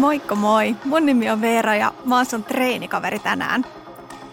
Moikka 0.00 0.34
moi! 0.34 0.76
Mun 0.84 1.06
nimi 1.06 1.30
on 1.30 1.40
Veera 1.40 1.74
ja 1.74 1.92
mä 2.04 2.16
oon 2.16 2.26
sun 2.26 2.44
treenikaveri 2.44 3.18
tänään. 3.18 3.66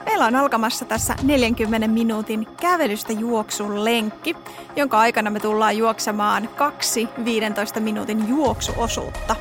Meillä 0.05 0.25
on 0.25 0.35
alkamassa 0.35 0.85
tässä 0.85 1.15
40 1.23 1.87
minuutin 1.87 2.47
kävelystä 2.61 3.13
juoksun 3.13 3.85
lenkki, 3.85 4.35
jonka 4.75 4.99
aikana 4.99 5.29
me 5.29 5.39
tullaan 5.39 5.77
juoksemaan 5.77 6.49
kaksi 6.55 7.09
15 7.25 7.79
minuutin 7.79 8.29
juoksuosuutta. 8.29 9.35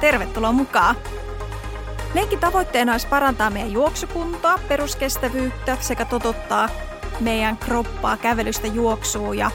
Tervetuloa 0.00 0.52
mukaan! 0.52 0.96
Lenkin 2.14 2.38
tavoitteena 2.38 2.92
olisi 2.92 3.06
parantaa 3.06 3.50
meidän 3.50 3.72
juoksukuntoa, 3.72 4.58
peruskestävyyttä 4.68 5.76
sekä 5.80 6.04
totuttaa 6.04 6.68
meidän 7.20 7.56
kroppaa 7.56 8.16
kävelystä 8.16 8.66
juoksuun 8.66 9.38
ja 9.38 9.50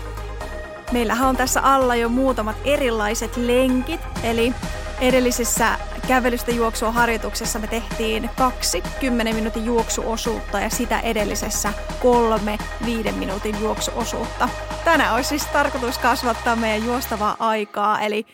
Meillähän 0.92 1.30
on 1.30 1.38
tässä 1.38 1.62
alla 1.62 1.96
jo 1.96 2.10
muutamat 2.10 2.56
erilaiset 2.66 3.38
lenkit, 3.38 4.00
eli 4.24 4.54
edellisessä 5.02 5.80
kävelystä 6.08 6.52
juoksua 6.52 6.92
harjoituksessa 6.92 7.60
me 7.60 7.68
tehtiin 7.68 8.30
kaksi 8.38 8.84
10 9.00 9.36
minuutin 9.36 9.66
juoksuosuutta 9.66 10.60
ja 10.60 10.70
sitä 10.70 11.00
edellisessä 11.00 11.74
kolme 12.02 12.58
5 12.86 13.12
minuutin 13.12 13.62
juoksuosuutta. 13.62 14.50
Tänään 14.86 15.16
olisi 15.16 15.30
siis 15.30 15.46
tarkoitus 15.46 15.98
kasvattaa 15.98 16.56
meidän 16.56 16.88
juostavaa 16.88 17.36
aikaa, 17.40 18.00
eli 18.00 18.26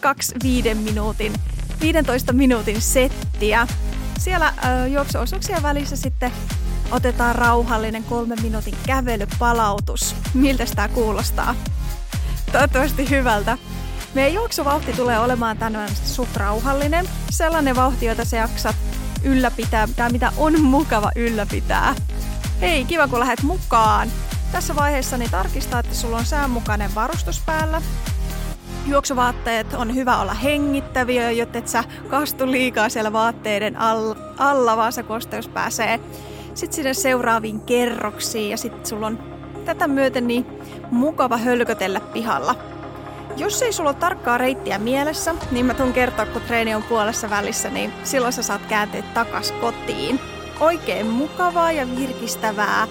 kaksi 0.00 0.34
5 0.42 0.74
minuutin, 0.74 1.32
15 1.80 2.32
minuutin 2.32 2.80
settiä. 2.80 3.66
Siellä 4.18 4.52
ö, 4.84 4.86
juoksuosuuksien 4.88 5.62
välissä 5.62 5.96
sitten 5.96 6.32
otetaan 6.90 7.34
rauhallinen 7.34 8.04
kolmen 8.04 8.42
minuutin 8.42 8.74
kävelypalautus. 8.86 10.16
Miltä 10.34 10.66
tämä 10.74 10.88
kuulostaa? 10.88 11.54
Toivottavasti 12.52 13.10
hyvältä. 13.10 13.58
Meidän 14.14 14.34
juoksuvauhti 14.34 14.92
tulee 14.92 15.18
olemaan 15.18 15.58
tänään 15.58 15.90
suht 16.04 16.36
rauhallinen. 16.36 17.08
Sellainen 17.30 17.76
vauhti, 17.76 18.06
jota 18.06 18.24
sä 18.24 18.36
jaksat 18.36 18.76
ylläpitää, 19.24 19.88
tai 19.96 20.12
mitä 20.12 20.32
on 20.36 20.60
mukava 20.60 21.10
ylläpitää. 21.16 21.94
Hei, 22.60 22.84
kiva 22.84 23.08
kun 23.08 23.20
lähdet 23.20 23.42
mukaan. 23.42 24.08
Tässä 24.52 24.76
vaiheessa 24.76 25.16
niin 25.16 25.30
tarkistaa, 25.30 25.80
että 25.80 25.94
sulla 25.94 26.16
on 26.16 26.24
säänmukainen 26.24 26.94
varustus 26.94 27.42
päällä. 27.46 27.82
Juoksuvaatteet 28.86 29.74
on 29.74 29.94
hyvä 29.94 30.20
olla 30.20 30.34
hengittäviä, 30.34 31.30
jotta 31.30 31.58
et 31.58 31.68
sä 31.68 31.84
kastu 32.08 32.50
liikaa 32.50 32.88
siellä 32.88 33.12
vaatteiden 33.12 33.76
alla, 34.38 34.76
vaan 34.76 34.92
se 34.92 35.02
kosteus 35.02 35.48
pääsee 35.48 36.00
sitten 36.54 36.76
sinne 36.76 36.94
seuraaviin 36.94 37.60
kerroksiin 37.60 38.50
ja 38.50 38.56
sitten 38.56 38.86
sulla 38.86 39.06
on 39.06 39.18
tätä 39.64 39.88
myöten 39.88 40.26
niin 40.26 40.46
mukava 40.90 41.36
hölkötellä 41.36 42.00
pihalla. 42.00 42.54
Jos 43.36 43.62
ei 43.62 43.72
sulla 43.72 43.90
ole 43.90 43.96
tarkkaa 43.96 44.38
reittiä 44.38 44.78
mielessä, 44.78 45.34
niin 45.50 45.66
mä 45.66 45.74
tuun 45.74 45.92
kertoa, 45.92 46.26
kun 46.26 46.42
treeni 46.42 46.74
on 46.74 46.82
puolessa 46.82 47.30
välissä, 47.30 47.70
niin 47.70 47.92
silloin 48.04 48.32
sä 48.32 48.42
saat 48.42 48.66
kääntyä 48.68 49.02
takas 49.02 49.52
kotiin. 49.52 50.20
Oikein 50.60 51.06
mukavaa 51.06 51.72
ja 51.72 51.96
virkistävää 51.96 52.88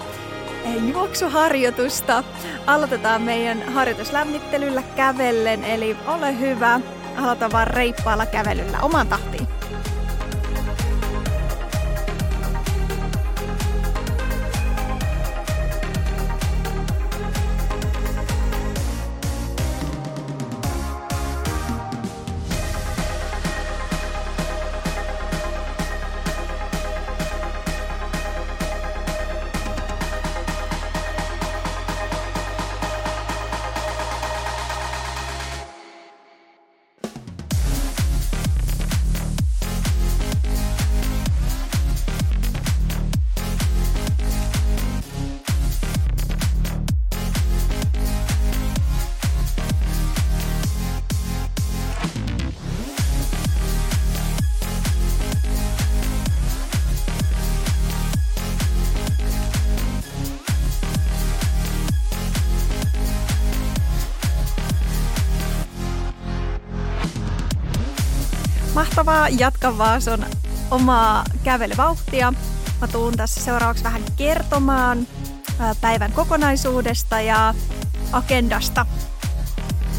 juoksuharjoitusta. 0.92 2.24
Aloitetaan 2.66 3.22
meidän 3.22 3.62
harjoituslämmittelyllä 3.72 4.82
kävellen, 4.96 5.64
eli 5.64 5.96
ole 6.06 6.40
hyvä. 6.40 6.80
Aloita 7.16 7.52
vaan 7.52 7.66
reippaalla 7.66 8.26
kävelyllä 8.26 8.78
oman 8.82 9.08
tahtiin. 9.08 9.59
Mahtavaa, 69.00 69.28
jatka 69.28 69.78
vaan 69.78 70.02
sun 70.02 70.24
omaa 70.70 71.24
kävelyvauhtia. 71.44 72.32
Mä 72.80 72.88
tuun 72.88 73.16
tässä 73.16 73.40
seuraavaksi 73.40 73.84
vähän 73.84 74.02
kertomaan 74.16 75.06
päivän 75.80 76.12
kokonaisuudesta 76.12 77.20
ja 77.20 77.54
agendasta. 78.12 78.86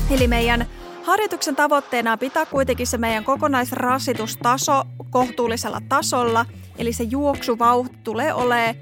Eli 0.10 0.28
meidän 0.28 0.66
harjoituksen 1.04 1.56
tavoitteena 1.56 2.12
on 2.12 2.20
pitää 2.20 2.46
kuitenkin 2.46 2.88
se 2.88 2.98
meidän 2.98 3.24
kokonaisrasitustaso 3.24 4.84
kohtuullisella 5.10 5.82
tasolla. 5.90 6.46
Eli 6.78 6.94
se 6.94 7.04
juoksuvauhti 7.04 7.98
tulee 8.04 8.34
olemaan 8.34 8.76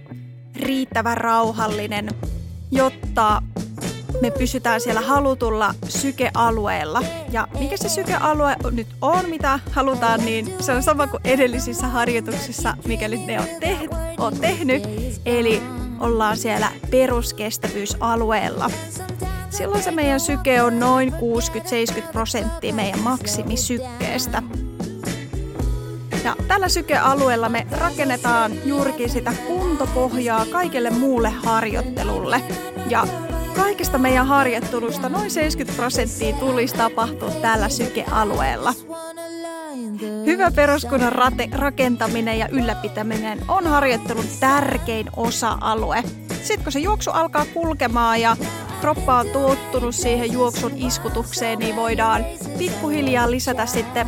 riittävän 0.55 1.17
rauhallinen, 1.17 2.09
jotta 2.71 3.41
me 4.21 4.31
pysytään 4.31 4.81
siellä 4.81 5.01
halutulla 5.01 5.73
sykealueella. 5.87 7.01
Ja 7.31 7.47
mikä 7.59 7.77
se 7.77 7.89
sykealue 7.89 8.55
nyt 8.71 8.87
on, 9.01 9.29
mitä 9.29 9.59
halutaan, 9.71 10.25
niin 10.25 10.53
se 10.59 10.71
on 10.71 10.83
sama 10.83 11.07
kuin 11.07 11.21
edellisissä 11.23 11.87
harjoituksissa, 11.87 12.77
mikäli 12.87 13.17
ne 13.17 13.39
on, 13.39 13.45
te- 13.59 13.87
on 14.17 14.37
tehnyt. 14.37 14.83
Eli 15.25 15.63
ollaan 15.99 16.37
siellä 16.37 16.71
peruskestävyysalueella. 16.91 18.69
Silloin 19.49 19.83
se 19.83 19.91
meidän 19.91 20.19
syke 20.19 20.61
on 20.61 20.79
noin 20.79 21.13
60-70 21.13 22.11
prosenttia 22.11 22.73
meidän 22.73 22.99
maksimisykkeestä. 22.99 24.43
Ja 26.23 26.35
tällä 26.47 26.69
sykealueella 26.69 27.49
me 27.49 27.67
rakennetaan 27.71 28.51
juurikin 28.65 29.09
sitä 29.09 29.33
kuntopohjaa 29.47 30.45
kaikelle 30.45 30.89
muulle 30.89 31.29
harjoittelulle. 31.29 32.41
Ja 32.89 33.07
Kaikista 33.55 33.97
meidän 33.97 34.27
harjoittelusta 34.27 35.09
noin 35.09 35.31
70 35.31 35.81
prosenttia 35.81 36.35
tulisi 36.35 36.75
tapahtua 36.75 37.31
tällä 37.31 37.69
sykealueella. 37.69 38.73
Hyvä 40.25 40.51
peruskunnan 40.51 41.13
rate- 41.13 41.49
rakentaminen 41.57 42.39
ja 42.39 42.47
ylläpitäminen 42.47 43.39
on 43.47 43.67
harjoittelun 43.67 44.25
tärkein 44.39 45.07
osa-alue. 45.15 46.03
Sitten 46.43 46.63
kun 46.63 46.71
se 46.71 46.79
juoksu 46.79 47.11
alkaa 47.11 47.45
kulkemaan 47.53 48.21
ja 48.21 48.37
kroppa 48.81 49.19
on 49.19 49.29
tuottunut 49.29 49.95
siihen 49.95 50.33
juoksun 50.33 50.71
iskutukseen, 50.75 51.59
niin 51.59 51.75
voidaan 51.75 52.25
pikkuhiljaa 52.57 53.31
lisätä 53.31 53.65
sitten 53.65 54.07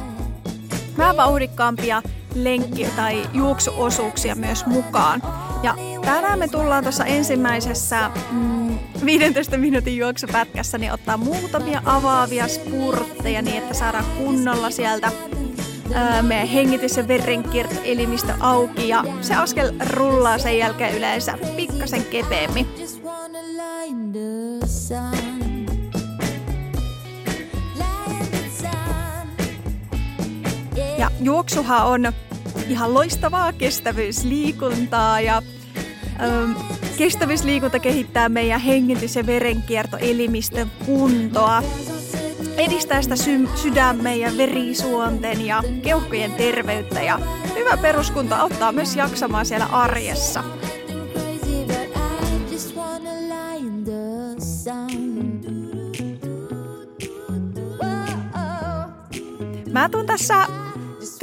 vähän 0.98 1.18
vauhdikkaampia 1.18 2.02
lenkki- 2.36 2.88
tai 2.96 3.30
juoksuosuuksia 3.34 4.36
myös 4.36 4.66
mukaan. 4.66 5.22
Ja 5.64 5.76
tänään 6.01 6.39
me 6.39 6.48
tullaan 6.48 6.83
tuossa 6.83 7.06
ensimmäisessä 7.06 8.12
mm, 8.31 8.80
15 9.06 9.57
minuutin 9.57 9.98
juoksupätkässä 9.98 10.77
niin 10.77 10.94
ottaa 10.94 11.18
muutamia 11.18 11.81
avaavia 11.86 12.48
spurtteja 12.48 13.42
niin, 13.42 13.57
että 13.57 13.74
saadaan 13.74 14.06
kunnolla 14.18 14.71
sieltä 14.71 15.12
ää, 15.94 16.21
meidän 16.21 16.48
hengitys- 16.48 16.98
ja 16.98 17.07
verenkiertoelimistö 17.07 18.33
auki 18.39 18.88
ja 18.88 19.03
se 19.21 19.36
askel 19.36 19.74
rullaa 19.89 20.38
sen 20.38 20.57
jälkeen 20.57 20.98
yleensä 20.98 21.38
pikkasen 21.56 22.06
kepeämmin. 22.06 22.68
Ja 30.98 31.12
juoksuhan 31.19 31.86
on 31.86 32.13
ihan 32.68 32.94
loistavaa 32.94 33.53
kestävyysliikuntaa 33.53 35.21
ja 35.21 35.42
kestävyysliikunta 36.98 37.80
kehittää 37.80 38.30
meidän 38.30 38.62
hengitys- 38.62 39.16
ja 39.16 39.26
verenkiertoelimistön 39.26 40.72
kuntoa 40.86 41.64
edistää 42.58 43.02
sitä 43.02 43.16
sy- 43.16 43.50
sydämen 43.56 44.20
ja 44.20 44.32
verisuonten 44.38 45.46
ja 45.46 45.64
keuhkojen 45.84 46.32
terveyttä 46.32 47.02
ja 47.02 47.20
hyvä 47.56 47.78
peruskunto 47.78 48.36
auttaa 48.36 48.72
myös 48.72 48.96
jaksamaan 48.96 49.46
siellä 49.46 49.66
arjessa. 49.66 50.44
Mä 59.72 59.90
tuun 59.90 60.06
tässä 60.06 60.48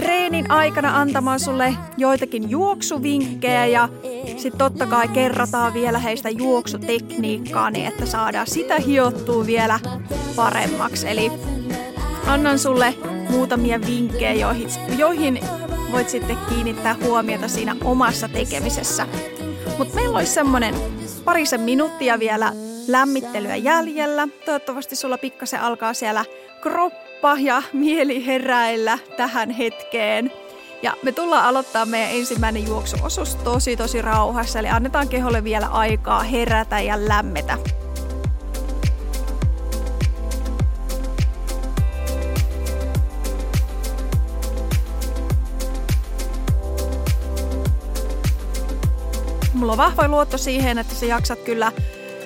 treenin 0.03 0.51
aikana 0.51 1.01
antamaan 1.01 1.41
sulle 1.41 1.75
joitakin 1.97 2.51
juoksuvinkkejä 2.51 3.67
ja 3.67 3.89
sitten 4.37 4.59
totta 4.59 4.87
kai 4.87 5.09
kerrataan 5.09 5.75
vielä 5.75 5.99
heistä 5.99 6.29
juoksutekniikkaa, 6.31 7.71
niin 7.71 7.87
että 7.87 8.07
saadaan 8.07 8.47
sitä 8.47 8.79
hiottua 8.79 9.47
vielä 9.47 9.81
paremmaksi. 10.37 11.09
Eli 11.09 11.33
annan 12.27 12.59
sulle 12.59 12.95
muutamia 13.31 13.81
vinkkejä, 13.87 14.33
joihin, 14.33 14.69
joihin 14.99 15.41
voit 15.93 16.09
sitten 16.09 16.39
kiinnittää 16.49 16.97
huomiota 17.05 17.49
siinä 17.49 17.77
omassa 17.85 18.29
tekemisessä. 18.29 19.07
Mutta 19.79 19.95
meillä 19.95 20.19
olisi 20.19 20.33
semmoinen 20.33 20.75
parisen 21.25 21.61
minuuttia 21.61 22.19
vielä 22.19 22.53
lämmittelyä 22.89 23.57
jäljellä. 23.57 24.29
Toivottavasti 24.45 24.97
sulla 24.97 25.19
pikkasen 25.19 25.61
alkaa 25.61 25.95
siellä 25.95 26.25
kroppa 26.63 27.08
ja 27.23 27.63
mieli 27.73 28.27
heräillä 28.27 28.99
tähän 29.17 29.51
hetkeen. 29.51 30.33
Ja 30.83 30.95
me 31.03 31.13
tullaan 31.13 31.45
aloittaa 31.45 31.87
meidän 31.87 32.11
ensimmäinen 32.11 32.67
juoksuosuus 32.67 33.35
tosi 33.35 33.77
tosi 33.77 34.03
rauhassa, 34.03 34.59
eli 34.59 34.69
annetaan 34.69 35.09
keholle 35.09 35.45
vielä 35.45 35.67
aikaa 35.67 36.23
herätä 36.23 36.81
ja 36.81 37.09
lämmetä. 37.09 37.59
Mulla 49.55 49.73
on 49.73 49.79
vahva 49.79 50.09
luotto 50.09 50.39
siihen, 50.39 50.79
että 50.79 50.95
sä 50.95 51.07
jaksat 51.07 51.39
kyllä 51.39 51.73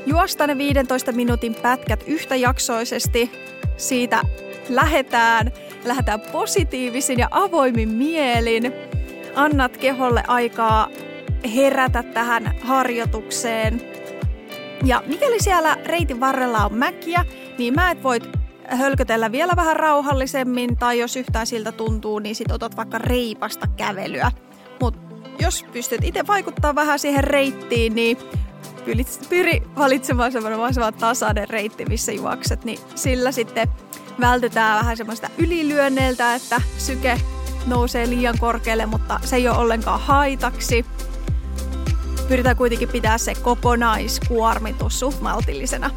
juosta 0.06 0.46
ne 0.46 0.58
15 0.58 1.12
minuutin 1.12 1.54
pätkät 1.54 2.04
yhtäjaksoisesti. 2.06 3.30
Siitä 3.76 4.22
lähetään, 4.68 5.52
lähdetään 5.84 6.20
positiivisin 6.20 7.18
ja 7.18 7.28
avoimin 7.30 7.88
mielin. 7.88 8.72
Annat 9.34 9.76
keholle 9.76 10.22
aikaa 10.26 10.88
herätä 11.56 12.02
tähän 12.02 12.54
harjoitukseen. 12.62 13.82
Ja 14.84 15.02
mikäli 15.06 15.42
siellä 15.42 15.76
reitin 15.84 16.20
varrella 16.20 16.64
on 16.64 16.74
mäkiä, 16.74 17.24
niin 17.58 17.74
mä 17.74 17.90
et 17.90 18.02
voit 18.02 18.28
hölkötellä 18.66 19.32
vielä 19.32 19.52
vähän 19.56 19.76
rauhallisemmin, 19.76 20.76
tai 20.76 20.98
jos 20.98 21.16
yhtään 21.16 21.46
siltä 21.46 21.72
tuntuu, 21.72 22.18
niin 22.18 22.34
sit 22.34 22.50
otat 22.50 22.76
vaikka 22.76 22.98
reipasta 22.98 23.66
kävelyä. 23.66 24.30
Mutta 24.80 25.00
jos 25.38 25.64
pystyt 25.72 26.04
itse 26.04 26.26
vaikuttaa 26.26 26.74
vähän 26.74 26.98
siihen 26.98 27.24
reittiin, 27.24 27.94
niin 27.94 28.16
pyri 29.28 29.62
valitsemaan 29.78 30.32
semmoinen 30.32 30.94
tasainen 31.00 31.48
reitti, 31.48 31.84
missä 31.84 32.12
juokset, 32.12 32.64
niin 32.64 32.78
sillä 32.94 33.32
sitten 33.32 33.68
vältytään 34.20 34.78
vähän 34.78 34.96
semmoista 34.96 35.30
ylilyönneiltä, 35.38 36.34
että 36.34 36.60
syke 36.78 37.20
nousee 37.66 38.08
liian 38.08 38.38
korkealle, 38.38 38.86
mutta 38.86 39.20
se 39.24 39.36
ei 39.36 39.48
ole 39.48 39.58
ollenkaan 39.58 40.00
haitaksi. 40.00 40.86
Pyritään 42.28 42.56
kuitenkin 42.56 42.88
pitää 42.88 43.18
se 43.18 43.34
kokonaiskuormitus 43.34 45.00
suht 45.00 45.20
maltillisena. 45.20 45.90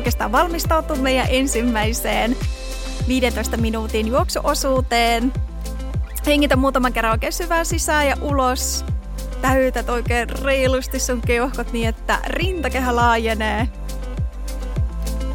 Oikeastaan 0.00 0.32
valmistautua 0.32 0.96
meidän 0.96 1.26
ensimmäiseen 1.30 2.36
15 3.08 3.56
minuutin 3.56 4.08
juoksuosuuteen. 4.08 5.32
Hengitä 6.26 6.56
muutaman 6.56 6.92
kerran 6.92 7.12
oikein 7.12 7.32
syvään 7.32 7.66
sisään 7.66 8.06
ja 8.06 8.16
ulos. 8.20 8.84
Täytät 9.40 9.88
oikein 9.88 10.28
reilusti 10.28 10.98
sun 10.98 11.20
keuhkot 11.20 11.72
niin, 11.72 11.88
että 11.88 12.18
rintakehä 12.26 12.96
laajenee. 12.96 13.68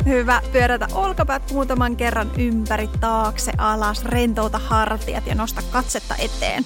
Hyvä. 0.05 0.41
Pyörätä 0.51 0.87
olkapäät 0.93 1.51
muutaman 1.51 1.95
kerran 1.95 2.31
ympäri, 2.37 2.89
taakse, 2.99 3.51
alas, 3.57 4.05
rentouta 4.05 4.57
hartiat 4.57 5.27
ja 5.27 5.35
nosta 5.35 5.61
katsetta 5.71 6.15
eteen. 6.15 6.65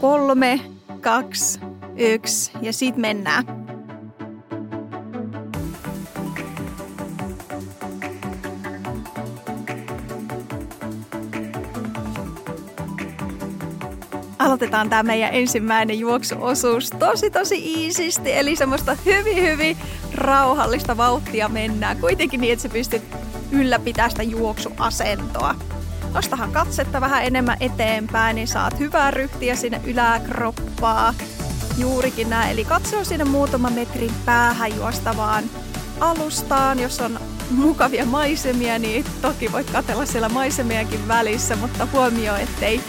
Kolme, 0.00 0.60
kaksi, 1.00 1.60
yksi 1.96 2.52
ja 2.62 2.72
sit 2.72 2.96
mennään. 2.96 3.59
Aloitetaan 14.50 14.90
tämä 14.90 15.02
meidän 15.02 15.34
ensimmäinen 15.34 15.98
juoksuosuus 15.98 16.90
tosi 16.98 17.30
tosi 17.30 17.56
iisisti, 17.56 18.32
eli 18.32 18.56
semmoista 18.56 18.96
hyvin 19.04 19.36
hyvin 19.36 19.76
rauhallista 20.14 20.96
vauhtia 20.96 21.48
mennään. 21.48 21.96
Kuitenkin 21.96 22.40
niin, 22.40 22.52
että 22.52 22.62
sä 22.62 22.68
pystyt 22.68 23.02
ylläpitämään 23.52 24.10
sitä 24.10 24.22
juoksuasentoa. 24.22 25.54
Nostahan 26.14 26.52
katsetta 26.52 27.00
vähän 27.00 27.24
enemmän 27.24 27.56
eteenpäin, 27.60 28.34
niin 28.34 28.48
saat 28.48 28.78
hyvää 28.78 29.10
ryhtiä 29.10 29.56
sinne 29.56 29.80
yläkroppaa. 29.86 31.14
Juurikin 31.78 32.30
näin, 32.30 32.50
eli 32.50 32.64
katso 32.64 33.04
sinne 33.04 33.24
muutama 33.24 33.70
metrin 33.70 34.12
päähän 34.24 34.76
juostavaan 34.76 35.44
alustaan, 36.00 36.78
jos 36.78 37.00
on 37.00 37.20
mukavia 37.50 38.04
maisemia, 38.04 38.78
niin 38.78 39.04
toki 39.22 39.52
voit 39.52 39.70
katella 39.70 40.06
siellä 40.06 40.28
maisemiakin 40.28 41.08
välissä, 41.08 41.56
mutta 41.56 41.88
huomioi, 41.92 42.42
ettei 42.42 42.80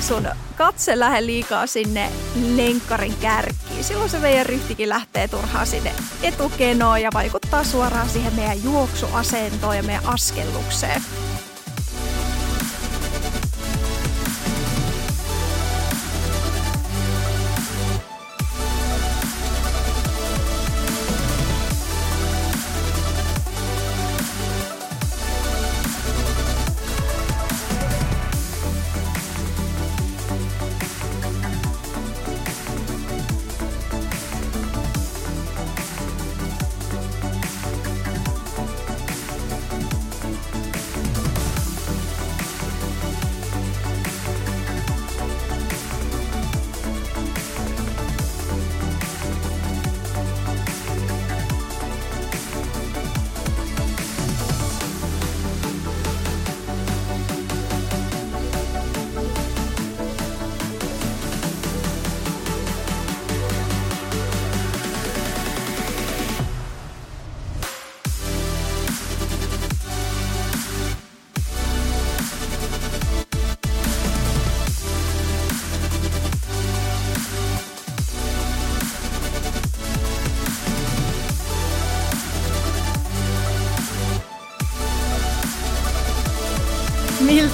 sun 0.00 0.28
katse 0.56 0.98
lähde 0.98 1.26
liikaa 1.26 1.66
sinne 1.66 2.12
lenkkarin 2.56 3.14
kärkiin. 3.20 3.84
Silloin 3.84 4.10
se 4.10 4.18
meidän 4.18 4.46
ryhtikin 4.46 4.88
lähtee 4.88 5.28
turhaan 5.28 5.66
sinne 5.66 5.92
etukenoon 6.22 7.02
ja 7.02 7.10
vaikuttaa 7.14 7.64
suoraan 7.64 8.08
siihen 8.08 8.34
meidän 8.34 8.64
juoksuasentoon 8.64 9.76
ja 9.76 9.82
meidän 9.82 10.06
askellukseen. 10.06 11.02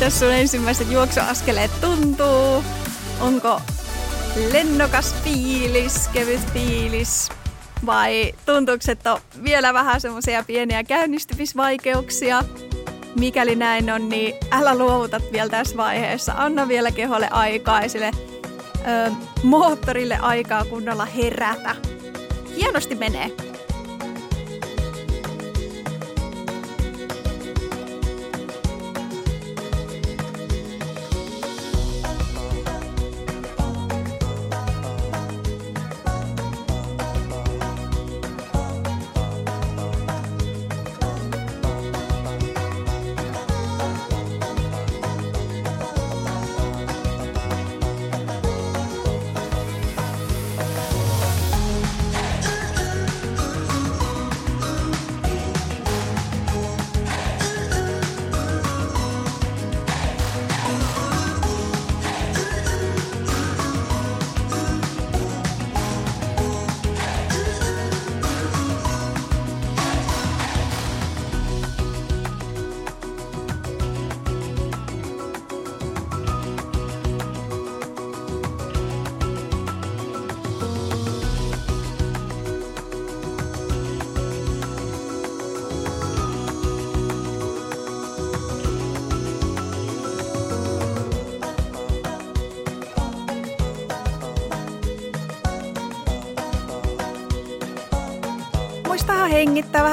Miltä 0.04 0.16
sun 0.18 0.32
ensimmäiset 0.32 0.90
juoksuaskeleet 0.90 1.70
tuntuu? 1.80 2.64
Onko 3.20 3.60
lennokas 4.52 5.14
fiilis, 5.14 6.08
kevyt 6.08 6.40
fiilis? 6.52 7.28
Vai 7.86 8.34
tuntuuko, 8.46 8.84
että 8.88 9.12
on 9.12 9.20
vielä 9.44 9.74
vähän 9.74 10.00
semmoisia 10.00 10.44
pieniä 10.46 10.84
käynnistymisvaikeuksia? 10.84 12.44
Mikäli 13.18 13.56
näin 13.56 13.90
on, 13.90 14.08
niin 14.08 14.34
älä 14.50 14.74
luovuta 14.74 15.20
vielä 15.32 15.48
tässä 15.48 15.76
vaiheessa. 15.76 16.32
Anna 16.36 16.68
vielä 16.68 16.90
keholle 16.90 17.28
aikaa 17.30 17.82
ja 17.82 17.88
sille 17.88 18.10
ö, 18.86 19.10
moottorille 19.42 20.16
aikaa 20.16 20.64
kunnolla 20.64 21.04
herätä. 21.04 21.76
Hienosti 22.56 22.94
menee. 22.94 23.53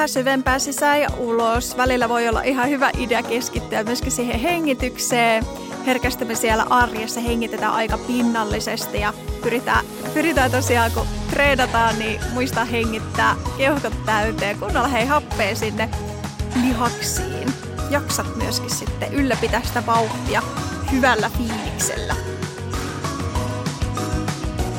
Vähän 0.02 0.10
syvempää 0.10 0.60
sisään 0.60 1.02
ja 1.02 1.08
ulos. 1.18 1.78
Välillä 1.78 2.10
voi 2.10 2.28
olla 2.28 2.42
ihan 2.42 2.70
hyvä 2.70 2.92
idea 2.98 3.24
keskittyä 3.24 3.84
myöskin 3.84 4.12
siihen 4.12 4.40
hengitykseen. 4.40 5.46
Herkästi 5.86 6.26
me 6.26 6.36
siellä 6.36 6.66
arjessa 6.70 7.22
hengitetään 7.22 7.74
aika 7.74 7.98
pinnallisesti 7.98 9.00
ja 9.00 9.14
pyritään, 9.44 9.86
pyritään 10.14 10.52
tosiaan, 10.52 10.92
kun 10.92 11.08
treenataan, 11.30 12.00
niin 12.00 12.22
muistaa 12.34 12.66
hengittää 12.66 13.36
keuhkot 13.58 14.06
täyteen, 14.06 14.60
kunnolla 14.60 14.88
hei 14.88 15.06
happea 15.06 15.56
sinne 15.56 15.90
lihaksiin. 16.62 17.54
Jaksat 17.90 18.36
myöskin 18.36 18.76
sitten 18.76 19.14
ylläpitää 19.14 19.62
sitä 19.64 19.86
vauhtia 19.86 20.42
hyvällä 20.92 21.32
fiiliksellä. 21.38 22.16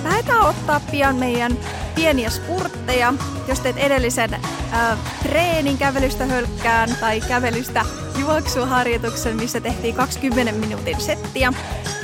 Lähdetään 0.05 0.43
ottaa 0.43 0.81
pian 0.91 1.17
meidän 1.17 1.59
pieniä 1.95 2.31
spurtteja. 2.31 3.15
Jos 3.49 3.61
teet 3.61 3.77
edellisen 3.77 4.41
treenin 5.23 5.79
kävelystä 5.79 6.27
hölkkään 6.27 6.97
tai 7.01 7.21
kävelystä 7.21 7.85
juoksuharjoituksen, 8.19 9.37
missä 9.37 9.61
tehtiin 9.61 9.95
20 9.95 10.53
minuutin 10.53 11.01
settiä, 11.01 11.53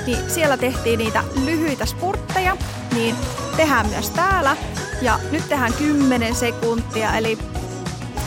niin 0.07 0.31
siellä 0.31 0.57
tehtiin 0.57 0.99
niitä 0.99 1.25
lyhyitä 1.45 1.87
spurtteja, 1.87 2.57
niin 2.95 3.15
tehdään 3.57 3.89
myös 3.89 4.11
täällä. 4.11 4.57
Ja 5.03 5.19
nyt 5.31 5.49
tehdään 5.49 5.73
10 5.73 6.35
sekuntia, 6.35 7.17
eli 7.17 7.39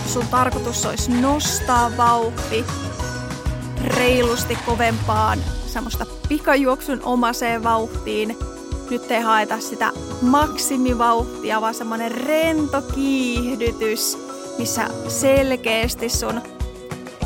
sun 0.05 0.27
tarkoitus 0.27 0.85
olisi 0.85 1.11
nostaa 1.11 1.97
vauhti 1.97 2.65
reilusti 3.83 4.57
kovempaan 4.65 5.39
semmoista 5.67 6.05
pikajuoksun 6.29 7.01
omaseen 7.03 7.63
vauhtiin– 7.63 8.37
nyt 8.91 9.11
ei 9.11 9.21
haeta 9.21 9.59
sitä 9.59 9.91
maksimivauhtia, 10.21 11.61
vaan 11.61 11.73
semmonen 11.73 12.11
rento 12.11 12.81
kiihdytys, 12.81 14.17
missä 14.57 14.87
selkeästi 15.07 16.09
sun 16.09 16.41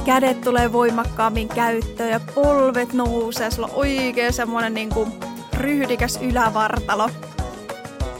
kädet 0.05 0.41
tulee 0.41 0.73
voimakkaammin 0.73 1.47
käyttöön 1.47 2.09
ja 2.09 2.19
polvet 2.35 2.93
nousee. 2.93 3.51
Sulla 3.51 3.67
on 3.67 3.75
oikein 3.75 4.33
semmonen 4.33 4.73
niinku 4.73 5.07
ryhdikäs 5.53 6.19
ylävartalo. 6.21 7.09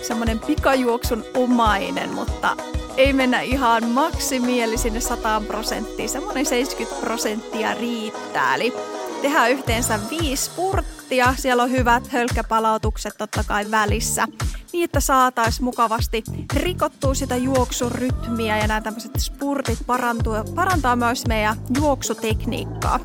Semmonen 0.02 0.40
pikajuoksun 0.40 1.24
omainen, 1.34 2.14
mutta 2.14 2.58
ei 2.98 3.14
mennä 3.14 3.42
ihan 3.42 3.86
maksimiin, 3.86 4.64
eli 4.64 4.78
sinne 4.78 5.00
100 5.00 5.42
prosenttia. 5.48 6.08
Semmonen 6.08 6.46
70 6.46 7.06
prosenttia 7.06 7.74
riittää. 7.74 8.56
Eli 8.56 8.74
tehdään 9.22 9.52
yhteensä 9.52 10.00
viisi 10.10 10.46
spurttia. 10.46 11.36
Siellä 11.38 11.64
on 11.64 11.72
hyvät 11.72 12.08
hölkkäpalautukset 12.08 13.14
totta 13.18 13.44
kai 13.44 13.72
välissä. 13.72 14.28
Niin, 14.76 14.86
että 14.86 15.00
saataisiin 15.00 15.64
mukavasti 15.64 16.24
rikottua 16.54 17.14
sitä 17.14 17.36
juoksurytmiä 17.36 18.58
ja 18.58 18.68
nämä 18.68 18.82
tämmöiset 18.82 19.12
spurtit 19.18 19.80
parantua, 19.86 20.44
parantaa 20.56 20.96
myös 20.96 21.24
meidän 21.28 21.56
juoksutekniikkaa. 21.80 23.00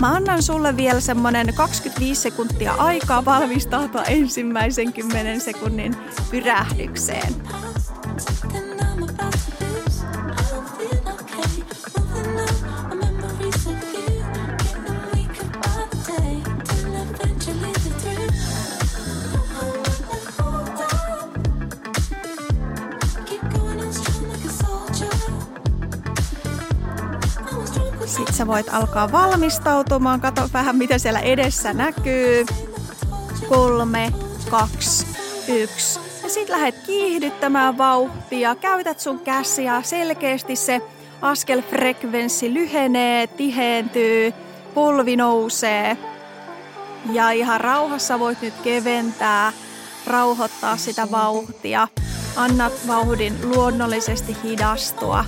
Mä 0.00 0.12
annan 0.12 0.42
sulle 0.42 0.76
vielä 0.76 1.00
semmonen 1.00 1.54
25 1.54 2.20
sekuntia 2.20 2.72
aikaa 2.72 3.24
valmistautua 3.24 4.02
ensimmäisen 4.02 4.92
10 4.92 5.40
sekunnin 5.40 5.96
pyrähdykseen. 6.30 7.34
Sä 28.38 28.46
voit 28.46 28.74
alkaa 28.74 29.12
valmistautumaan. 29.12 30.20
Kato 30.20 30.48
vähän, 30.52 30.76
mitä 30.76 30.98
siellä 30.98 31.20
edessä 31.20 31.72
näkyy. 31.72 32.46
Kolme, 33.48 34.12
kaksi, 34.50 35.06
yksi. 35.48 36.00
Ja 36.22 36.28
sit 36.28 36.48
lähdet 36.48 36.74
kiihdyttämään 36.86 37.78
vauhtia. 37.78 38.54
Käytät 38.54 39.00
sun 39.00 39.20
käsiä. 39.20 39.82
Selkeästi 39.82 40.56
se 40.56 40.80
askelfrekvenssi 41.22 42.54
lyhenee, 42.54 43.26
tihentyy, 43.26 44.32
polvi 44.74 45.16
nousee. 45.16 45.96
Ja 47.12 47.30
ihan 47.30 47.60
rauhassa 47.60 48.18
voit 48.18 48.42
nyt 48.42 48.54
keventää, 48.62 49.52
rauhoittaa 50.06 50.76
sitä 50.76 51.10
vauhtia. 51.10 51.88
Annat 52.36 52.72
vauhdin 52.86 53.34
luonnollisesti 53.42 54.36
hidastua 54.44 55.24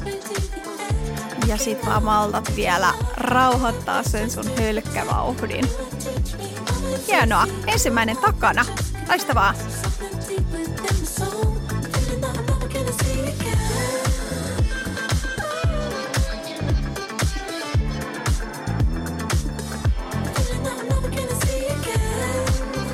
ja 1.51 1.57
sit 1.57 1.87
vaan 1.87 2.05
maltat 2.05 2.57
vielä 2.57 2.95
rauhoittaa 3.17 4.03
sen 4.03 4.31
sun 4.31 4.45
hölkkävauhdin. 4.59 5.65
Hienoa. 7.07 7.47
Ensimmäinen 7.67 8.17
takana. 8.17 8.65
Loistavaa. 9.09 9.55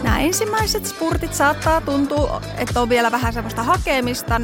Nämä 0.02 0.20
ensimmäiset 0.20 0.86
spurtit 0.86 1.34
saattaa 1.34 1.80
tuntua, 1.80 2.42
että 2.56 2.80
on 2.80 2.88
vielä 2.88 3.12
vähän 3.12 3.32
semmoista 3.32 3.62
hakemista, 3.62 4.40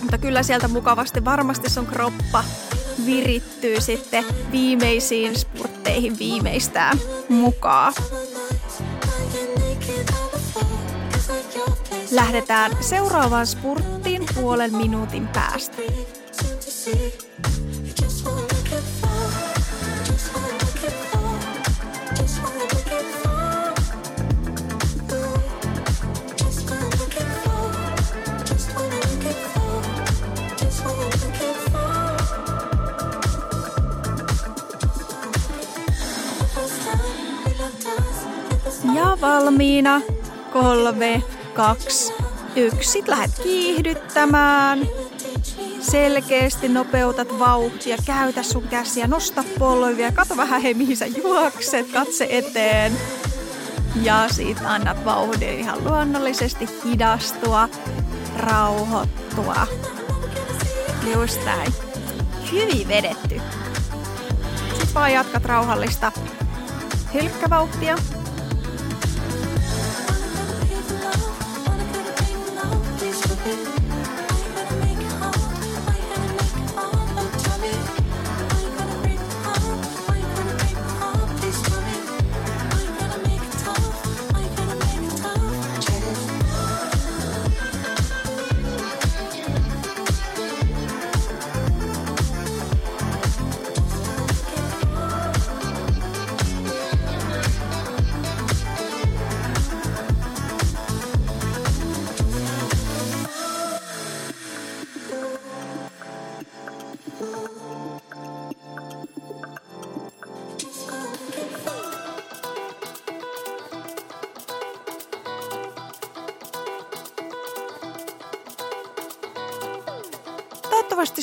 mutta 0.00 0.18
kyllä 0.18 0.42
sieltä 0.42 0.68
mukavasti 0.68 1.24
varmasti 1.24 1.70
sun 1.70 1.86
kroppa 1.86 2.44
virittyy 3.06 3.80
sitten 3.80 4.24
viimeisiin 4.52 5.38
spurtteihin 5.38 6.18
viimeistään 6.18 6.98
mukaan. 7.28 7.92
Lähdetään 12.10 12.76
seuraavaan 12.80 13.46
spurttiin 13.46 14.26
puolen 14.34 14.76
minuutin 14.76 15.28
päästä. 15.28 15.76
Valmiina. 39.82 40.00
Kolme, 40.52 41.22
kaksi, 41.54 42.12
yksi. 42.56 42.90
Sitten 42.90 43.14
lähdet 43.14 43.38
kiihdyttämään. 43.42 44.88
Selkeästi 45.80 46.68
nopeutat 46.68 47.38
vauhtia, 47.38 47.96
käytä 48.06 48.42
sun 48.42 48.68
käsiä, 48.68 49.06
nosta 49.06 49.44
polvia, 49.58 50.12
kato 50.12 50.36
vähän 50.36 50.62
hei 50.62 50.74
mihin 50.74 50.96
sä 50.96 51.06
juokset, 51.06 51.92
katse 51.92 52.26
eteen. 52.30 52.92
Ja 54.02 54.28
siitä 54.28 54.72
annat 54.72 55.04
vauhdin 55.04 55.58
ihan 55.58 55.84
luonnollisesti 55.84 56.68
hidastua, 56.84 57.68
rauhoittua. 58.36 59.66
Just 61.14 61.44
näin. 61.44 61.72
Hyvin 62.52 62.88
vedetty. 62.88 63.40
Sitten 64.68 64.94
vaan 64.94 65.12
jatkat 65.12 65.44
rauhallista 65.44 66.12
hylkkävauhtia. 67.14 67.96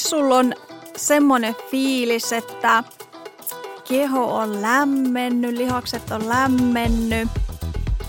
Sulla 0.10 0.36
on 0.36 0.54
semmoinen 0.98 1.56
fiilis, 1.72 2.34
että 2.34 2.84
keho 3.88 4.36
on 4.36 4.62
lämmennyt, 4.62 5.58
lihakset 5.58 6.12
on 6.12 6.30
lämmennyt, 6.30 7.30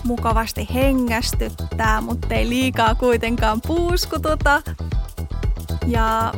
mukavasti 0.03 0.67
hengästyttää, 0.73 2.01
mutta 2.01 2.33
ei 2.33 2.49
liikaa 2.49 2.95
kuitenkaan 2.95 3.61
puuskututa. 3.67 4.61
Ja 5.87 6.33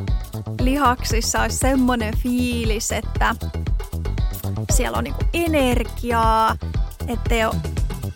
lihaksissa 0.62 1.42
olisi 1.42 1.58
semmoinen 1.58 2.18
fiilis, 2.18 2.92
että 2.92 3.36
siellä 4.72 4.98
on 4.98 5.04
niinku 5.04 5.24
energiaa, 5.34 6.56
ettei 7.08 7.46
ole 7.46 7.56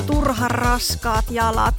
turha 0.08 0.48
raskaat 0.48 1.26
jalat. 1.32 1.76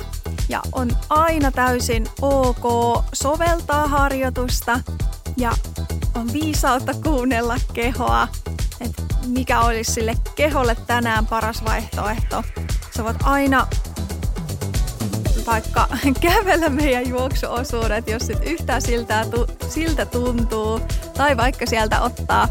Ja 0.48 0.61
on 0.72 0.90
aina 1.09 1.50
täysin 1.50 2.07
ok 2.22 2.64
soveltaa 3.12 3.88
harjoitusta 3.88 4.81
ja 5.38 5.53
on 6.14 6.33
viisautta 6.33 6.94
kuunnella 6.94 7.57
kehoa, 7.72 8.29
että 8.81 9.03
mikä 9.27 9.61
olisi 9.61 9.92
sille 9.92 10.14
keholle 10.35 10.77
tänään 10.87 11.27
paras 11.27 11.64
vaihtoehto. 11.64 12.44
Sä 12.96 13.05
voit 13.05 13.16
aina 13.22 13.66
vaikka 15.46 15.88
kävellä 16.20 16.68
meidän 16.68 17.09
juoksuosuudet, 17.09 18.09
jos 18.09 18.27
sit 18.27 18.38
yhtään 18.46 18.83
siltä, 18.83 19.27
siltä 19.68 20.07
tuntuu, 20.07 20.81
tai 21.16 21.37
vaikka 21.37 21.66
sieltä 21.66 22.01
ottaa 22.01 22.48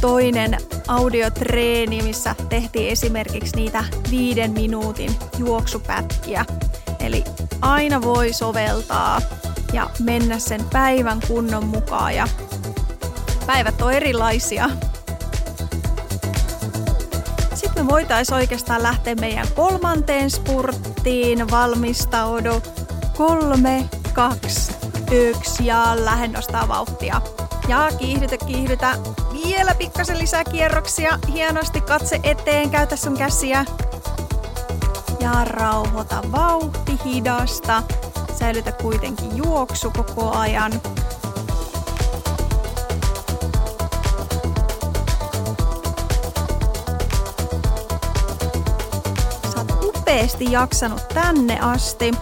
toinen 0.00 0.58
audiotreeni, 0.88 2.02
missä 2.02 2.34
tehtiin 2.48 2.88
esimerkiksi 2.88 3.56
niitä 3.56 3.84
viiden 4.10 4.50
minuutin 4.50 5.16
juoksupätkiä. 5.38 6.44
Eli 7.00 7.24
aina 7.60 8.02
voi 8.02 8.32
soveltaa 8.32 9.20
ja 9.72 9.90
mennä 9.98 10.38
sen 10.38 10.64
päivän 10.72 11.20
kunnon 11.28 11.66
mukaan. 11.66 12.14
Ja 12.14 12.28
päivät 13.46 13.82
on 13.82 13.92
erilaisia. 13.92 14.70
Sitten 17.54 17.84
me 17.84 17.90
voitaisiin 17.90 18.36
oikeastaan 18.36 18.82
lähteä 18.82 19.14
meidän 19.14 19.46
kolmanteen 19.56 20.30
spurttiin. 20.30 21.50
Valmistaudu. 21.50 22.62
Kolme, 23.16 23.88
kaksi, 24.12 24.72
yksi 25.10 25.66
ja 25.66 25.96
lähden 26.04 26.32
nostaa 26.32 26.68
vauhtia. 26.68 27.20
Ja 27.68 27.88
kiihdytä, 27.98 28.36
kiihdytä. 28.46 28.94
Vielä 29.44 29.74
pikkasen 29.74 30.18
lisää 30.18 30.44
kierroksia. 30.44 31.18
Hienosti 31.32 31.80
katse 31.80 32.20
eteen, 32.22 32.70
käytä 32.70 32.96
sun 32.96 33.16
käsiä. 33.16 33.64
Ja 35.20 35.44
rauhoita 35.44 36.22
vauhti, 36.32 36.98
hidasta 37.04 37.82
säilytä 38.38 38.72
kuitenkin 38.72 39.36
juoksu 39.36 39.90
koko 39.90 40.30
ajan. 40.30 40.72
Sä 49.52 49.58
oot 49.58 49.84
upeasti 49.84 50.52
jaksanut 50.52 51.08
tänne 51.14 51.58
asti. 51.60 52.12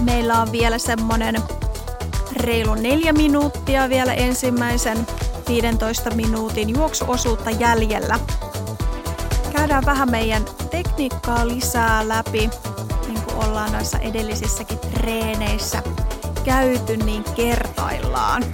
Meillä 0.00 0.40
on 0.40 0.52
vielä 0.52 0.78
semmonen 0.78 1.42
reilu 2.32 2.74
neljä 2.74 3.12
minuuttia 3.12 3.88
vielä 3.88 4.14
ensimmäisen 4.14 5.06
15 5.48 6.10
minuutin 6.10 6.70
juoksuosuutta 6.70 7.50
jäljellä. 7.50 8.20
Käydään 9.56 9.84
vähän 9.86 10.10
meidän 10.10 10.44
tekniikkaa 10.70 11.48
lisää 11.48 12.08
läpi 12.08 12.50
ollaan 13.38 13.72
noissa 13.72 13.98
edellisissäkin 13.98 14.78
treeneissä 15.08 15.82
käyty, 16.44 16.96
niin 16.96 17.24
kertaillaan. 17.36 18.44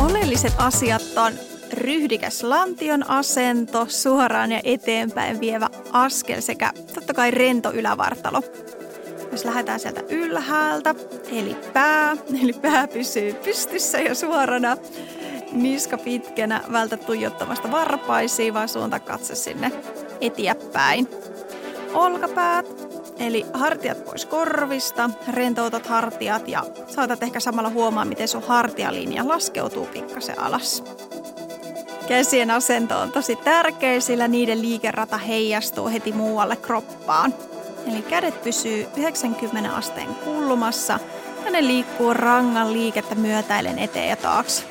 Oleelliset 0.00 0.52
asiat 0.58 1.02
on 1.16 1.32
ryhdikäs 1.72 2.42
lantion 2.42 3.10
asento, 3.10 3.86
suoraan 3.88 4.52
ja 4.52 4.60
eteenpäin 4.64 5.40
vievä 5.40 5.70
askel 5.92 6.40
sekä 6.40 6.72
totta 6.94 7.14
kai 7.14 7.30
rento 7.30 7.72
ylävartalo. 7.72 8.42
Jos 9.32 9.44
lähdetään 9.44 9.80
sieltä 9.80 10.02
ylhäältä, 10.08 10.94
eli 11.32 11.56
pää, 11.72 12.16
eli 12.42 12.52
pää 12.52 12.88
pysyy 12.88 13.34
pystyssä 13.34 13.98
ja 13.98 14.14
suorana, 14.14 14.76
niska 15.52 15.98
pitkänä, 15.98 16.62
vältä 16.72 16.96
tuijottamasta 16.96 17.70
varpaisiin, 17.70 18.54
vaan 18.54 18.68
suunta 18.68 19.00
katse 19.00 19.34
sinne 19.34 19.72
eteenpäin. 20.20 21.08
Olkapäät 21.94 22.85
Eli 23.18 23.46
hartiat 23.52 24.04
pois 24.04 24.26
korvista, 24.26 25.10
rentoutat 25.28 25.86
hartiat 25.86 26.48
ja 26.48 26.64
saatat 26.88 27.22
ehkä 27.22 27.40
samalla 27.40 27.70
huomaa, 27.70 28.04
miten 28.04 28.28
sun 28.28 28.42
hartialinja 28.42 29.28
laskeutuu 29.28 29.86
pikkasen 29.86 30.38
alas. 30.38 30.84
Käsien 32.08 32.50
asento 32.50 32.98
on 32.98 33.12
tosi 33.12 33.36
tärkeä, 33.36 34.00
sillä 34.00 34.28
niiden 34.28 34.62
liikerata 34.62 35.18
heijastuu 35.18 35.88
heti 35.88 36.12
muualle 36.12 36.56
kroppaan. 36.56 37.34
Eli 37.86 38.02
kädet 38.02 38.42
pysyy 38.42 38.86
90 38.96 39.70
asteen 39.70 40.14
kulmassa 40.14 40.98
ja 41.44 41.50
ne 41.50 41.66
liikkuu 41.66 42.14
rangan 42.14 42.72
liikettä 42.72 43.14
myötäilen 43.14 43.78
eteen 43.78 44.08
ja 44.08 44.16
taakse. 44.16 44.64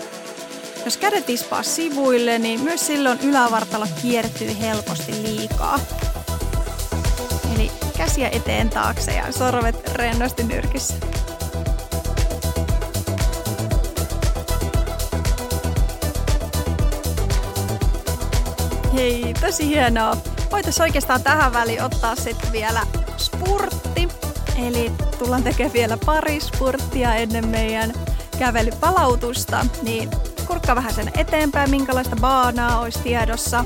Jos 0.85 0.97
kädet 0.97 1.29
ispaa 1.29 1.63
sivuille, 1.63 2.39
niin 2.39 2.61
myös 2.61 2.87
silloin 2.87 3.19
ylävartalo 3.23 3.85
kiertyy 4.01 4.59
helposti 4.61 5.11
liikaa 5.23 5.79
käsiä 7.97 8.29
eteen 8.29 8.69
taakse 8.69 9.11
ja 9.11 9.31
sorvet 9.31 9.93
rennosti 9.93 10.43
nyrkissä. 10.43 10.93
Hei, 18.93 19.33
tosi 19.41 19.67
hienoa. 19.67 20.17
Voitaisiin 20.51 20.83
oikeastaan 20.83 21.23
tähän 21.23 21.53
väliin 21.53 21.83
ottaa 21.83 22.15
sitten 22.15 22.51
vielä 22.51 22.81
spurtti. 23.17 24.07
Eli 24.65 24.91
tullaan 25.19 25.43
tekemään 25.43 25.73
vielä 25.73 25.97
pari 26.05 26.39
spurttia 26.39 27.15
ennen 27.15 27.47
meidän 27.47 27.93
kävelypalautusta. 28.39 29.65
Niin 29.81 30.09
kurkka 30.47 30.75
vähän 30.75 30.93
sen 30.93 31.11
eteenpäin, 31.17 31.69
minkälaista 31.69 32.15
baanaa 32.15 32.79
olisi 32.79 32.99
tiedossa. 32.99 33.65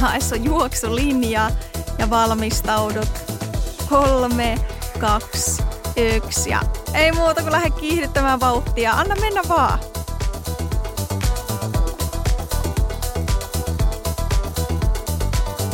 Hae 0.00 0.20
sun 0.20 0.44
juoksulinjaa 0.44 1.50
ja 1.98 2.10
valmistaudut. 2.10 3.08
Kolme, 3.88 4.58
kaksi, 5.00 5.62
yksi 5.96 6.50
ja 6.50 6.60
ei 6.94 7.12
muuta 7.12 7.42
kuin 7.42 7.52
lähde 7.52 7.70
kiihdyttämään 7.70 8.40
vauhtia. 8.40 8.92
Anna 8.92 9.14
mennä 9.20 9.42
vaan. 9.48 9.78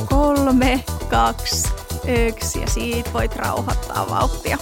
Kolme, 0.09 0.85
kaksi, 1.11 1.69
yksi 2.07 2.61
ja 2.61 2.67
siitä 2.67 3.13
voit 3.13 3.37
rauhoittaa 3.37 4.11
vauhtia. 4.11 4.59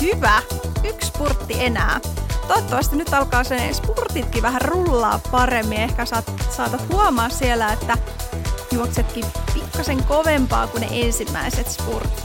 Hyvä, 0.00 0.42
yksi 0.84 1.08
spurtti 1.08 1.54
enää. 1.64 2.00
Toivottavasti 2.48 2.96
nyt 2.96 3.14
alkaa 3.14 3.44
se 3.44 3.72
spurtitkin 3.72 4.42
vähän 4.42 4.62
rullaa 4.62 5.20
paremmin. 5.30 5.78
Ehkä 5.80 6.04
saat, 6.04 6.32
saatat 6.56 6.88
huomaa 6.92 7.28
siellä, 7.28 7.72
että 7.72 7.98
juoksetkin 8.72 9.24
pikkasen 9.54 10.04
kovempaa 10.04 10.66
kuin 10.66 10.80
ne 10.80 10.88
ensimmäiset 10.92 11.70
spurtit. 11.70 12.24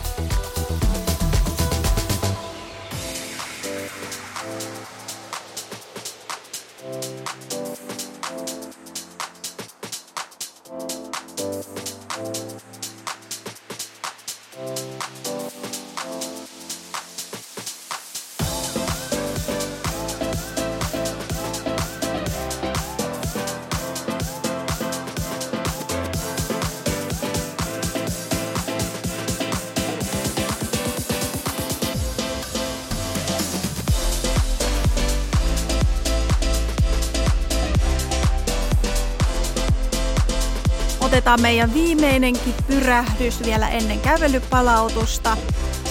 Otetaan 41.27 41.41
meidän 41.41 41.73
viimeinenkin 41.73 42.53
pyrähdys 42.67 43.43
vielä 43.43 43.69
ennen 43.69 43.99
kävelypalautusta. 43.99 45.37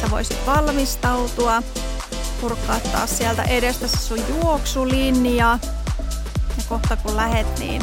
Sä 0.01 0.11
voisit 0.11 0.47
valmistautua, 0.47 1.63
purkaa 2.41 2.81
taas 2.81 3.19
sieltä 3.19 3.43
edestä 3.43 3.87
sun 3.87 4.19
juoksulinja. 4.29 5.59
Ja 6.57 6.65
kohta 6.69 6.97
kun 6.97 7.17
lähet, 7.17 7.59
niin 7.59 7.83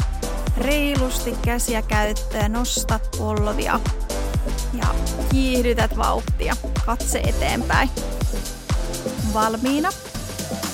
reilusti 0.58 1.34
käsiä 1.42 1.82
käyttöön, 1.82 2.52
nostat 2.52 3.16
polvia 3.18 3.80
ja 4.72 4.94
kiihdytät 5.30 5.96
vauhtia. 5.96 6.56
Katse 6.86 7.18
eteenpäin. 7.18 7.90
Valmiina. 9.34 9.88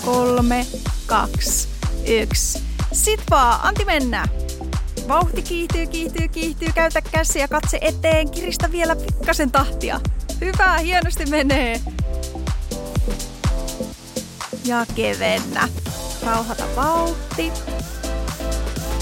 Kolme, 0.05 0.67
kaksi, 1.07 1.69
yksi. 2.07 2.63
Sit 2.93 3.21
vaan, 3.31 3.61
anti 3.63 3.85
mennä. 3.85 4.40
Vauhti 5.11 5.43
kiihtyy, 5.43 5.87
kiihtyy, 5.87 6.29
kiihtyy. 6.29 6.69
Käytä 6.75 7.01
käsiä, 7.03 7.49
katse 7.49 7.79
eteen. 7.81 8.31
Kiristä 8.31 8.73
vielä 8.73 8.97
pikkasen 8.97 9.51
tahtia. 9.51 10.01
Hyvä, 10.41 10.79
hienosti 10.79 11.27
menee. 11.27 11.81
Ja 14.65 14.87
kevennä. 14.95 15.69
Rauhata 16.27 16.65
vauhti. 16.77 17.53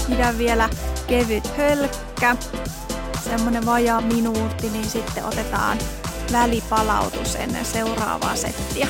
Pidä 0.07 0.37
vielä 0.37 0.69
kevyt 1.07 1.57
hölkkä. 1.57 2.35
Semmonen 3.23 3.65
vajaa 3.65 4.01
minuutti, 4.01 4.69
niin 4.69 4.89
sitten 4.89 5.25
otetaan 5.25 5.77
välipalautus 6.31 7.35
ennen 7.35 7.65
seuraavaa 7.65 8.35
settiä. 8.35 8.87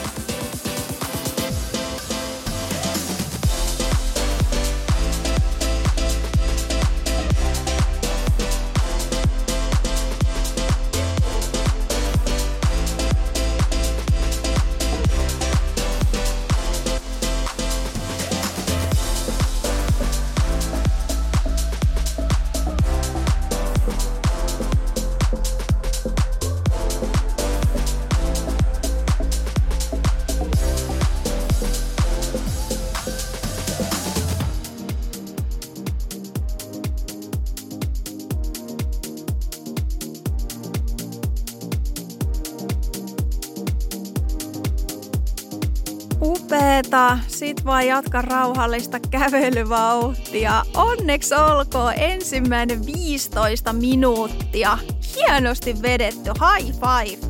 Vaan 47.79 47.87
jatka 47.87 48.21
rauhallista 48.21 48.99
kävelyvauhtia. 49.11 50.63
Onneksi 50.75 51.35
olkoon 51.35 51.93
ensimmäinen 51.97 52.85
15 52.85 53.73
minuuttia. 53.73 54.77
Hienosti 55.15 55.81
vedetty. 55.81 56.29
High 56.29 56.73
five. 56.73 57.27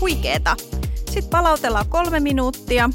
Huikeeta. 0.00 0.56
Sitten 1.06 1.30
palautellaan 1.30 1.88
kolme 1.88 2.20
minuuttia. 2.20 2.90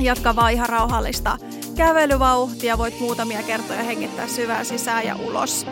Jatka 0.00 0.36
vaan 0.36 0.52
ihan 0.52 0.68
rauhallista 0.68 1.38
kävelyvauhtia. 1.76 2.78
Voit 2.78 3.00
muutamia 3.00 3.42
kertoja 3.42 3.82
hengittää 3.82 4.28
syvään 4.28 4.64
sisään 4.64 5.06
ja 5.06 5.16
ulos. 5.16 5.66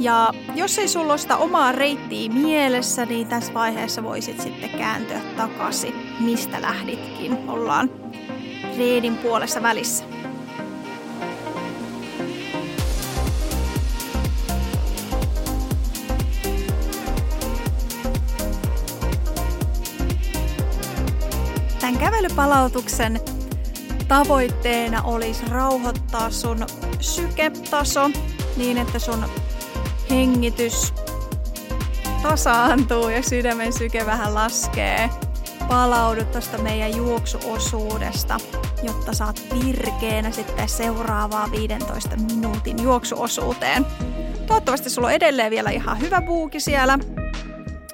Ja 0.00 0.32
jos 0.54 0.78
ei 0.78 0.88
sulla 0.88 1.16
sitä 1.16 1.36
omaa 1.36 1.72
reittiä 1.72 2.32
mielessä, 2.32 3.06
niin 3.06 3.28
tässä 3.28 3.54
vaiheessa 3.54 4.02
voisit 4.02 4.40
sitten 4.40 4.70
kääntyä 4.70 5.20
takaisin, 5.36 5.94
mistä 6.20 6.62
lähditkin. 6.62 7.50
Ollaan 7.50 8.03
reidin 8.78 9.16
puolessa 9.16 9.62
välissä. 9.62 10.04
Tämän 21.80 21.98
kävelypalautuksen 21.98 23.20
tavoitteena 24.08 25.02
olisi 25.02 25.42
rauhoittaa 25.48 26.30
sun 26.30 26.66
syketaso 27.00 28.10
niin, 28.56 28.78
että 28.78 28.98
sun 28.98 29.24
hengitys 30.10 30.94
tasaantuu 32.22 33.08
ja 33.08 33.22
sydämen 33.22 33.72
syke 33.72 34.06
vähän 34.06 34.34
laskee. 34.34 35.10
Palaudu 35.68 36.24
tuosta 36.24 36.58
meidän 36.58 36.96
juoksuosuudesta, 36.96 38.36
jotta 38.82 39.12
saat 39.12 39.42
virkeänä 39.64 40.30
sitten 40.30 40.68
seuraavaa 40.68 41.50
15 41.50 42.16
minuutin 42.16 42.82
juoksuosuuteen. 42.82 43.86
Toivottavasti 44.46 44.90
sulla 44.90 45.08
on 45.08 45.14
edelleen 45.14 45.50
vielä 45.50 45.70
ihan 45.70 46.00
hyvä 46.00 46.22
buuki 46.22 46.60
siellä. 46.60 46.98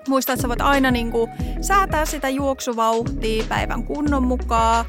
Muista, 0.09 0.33
että 0.33 0.43
sä 0.43 0.49
voit 0.49 0.61
aina 0.61 0.91
niinku 0.91 1.29
säätää 1.61 2.05
sitä 2.05 2.29
juoksuvauhtia 2.29 3.45
päivän 3.49 3.85
kunnon 3.85 4.23
mukaan, 4.23 4.85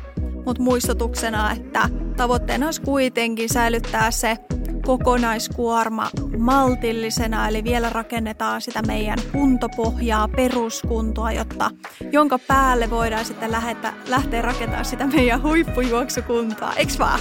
mutta 0.46 0.64
muistutuksena, 0.64 1.52
että 1.52 1.90
tavoitteena 2.18 2.66
olisi 2.66 2.82
kuitenkin 2.82 3.50
säilyttää 3.50 4.12
se 4.12 4.38
kokonaiskuorma 4.86 6.10
maltillisena, 6.38 7.48
eli 7.48 7.64
vielä 7.64 7.90
rakennetaan 7.90 8.62
sitä 8.62 8.82
meidän 8.82 9.20
kuntopohjaa, 9.32 10.28
peruskuntoa, 10.28 11.32
jotta, 11.32 11.72
jonka 12.12 12.40
päälle 12.40 12.90
voidaan 12.90 13.26
sitten 13.26 13.52
lähetä, 13.52 13.94
lähteä 14.08 14.42
rakentamaan 14.42 14.86
sitä 14.86 15.08
meidän 15.08 15.44
huippujuoksukuntoa. 15.44 16.74
Eiks 16.74 17.00
vaan? 17.00 17.20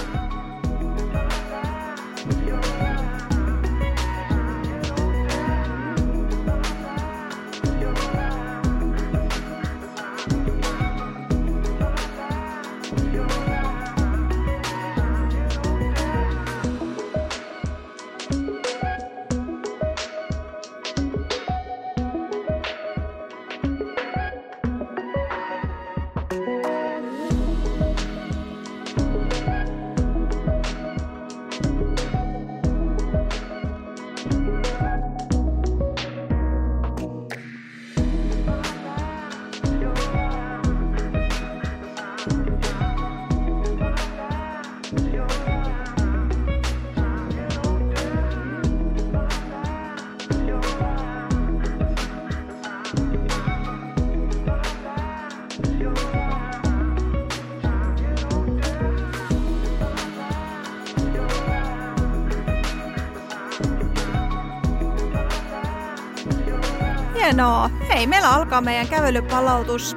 Alkaa 68.35 68.61
meidän 68.61 68.87
kävelypalautus 68.87 69.95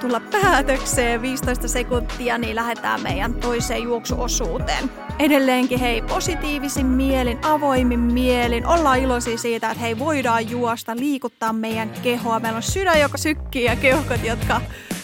tulla 0.00 0.20
päätökseen 0.20 1.22
15 1.22 1.68
sekuntia, 1.68 2.38
niin 2.38 2.56
lähdetään 2.56 3.02
meidän 3.02 3.34
toiseen 3.34 3.82
juoksuosuuteen. 3.82 4.90
Edelleenkin 5.18 5.80
hei, 5.80 6.02
positiivisin 6.02 6.86
mielin, 6.86 7.38
avoimin 7.42 8.00
mielin, 8.00 8.66
ollaan 8.66 8.98
iloisia 8.98 9.38
siitä, 9.38 9.70
että 9.70 9.80
hei, 9.80 9.98
voidaan 9.98 10.50
juosta, 10.50 10.96
liikuttaa 10.96 11.52
meidän 11.52 11.90
kehoa. 12.02 12.40
Meillä 12.40 12.56
on 12.56 12.62
sydän, 12.62 13.00
joka 13.00 13.18
sykkii 13.18 13.64
ja 13.64 13.76
keuhkot, 13.76 14.24
jotka 14.24 14.60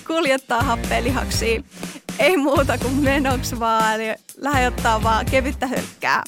kuljettaa 0.06 0.62
happelihaksi. 0.62 1.64
Ei 2.18 2.36
muuta 2.36 2.78
kuin 2.78 2.94
menoksi 2.94 3.58
vaan, 3.58 4.00
lähde 4.36 4.66
ottaa 4.66 5.02
vaan 5.02 5.26
kevyttä 5.26 5.66
hölkkää. 5.66 6.22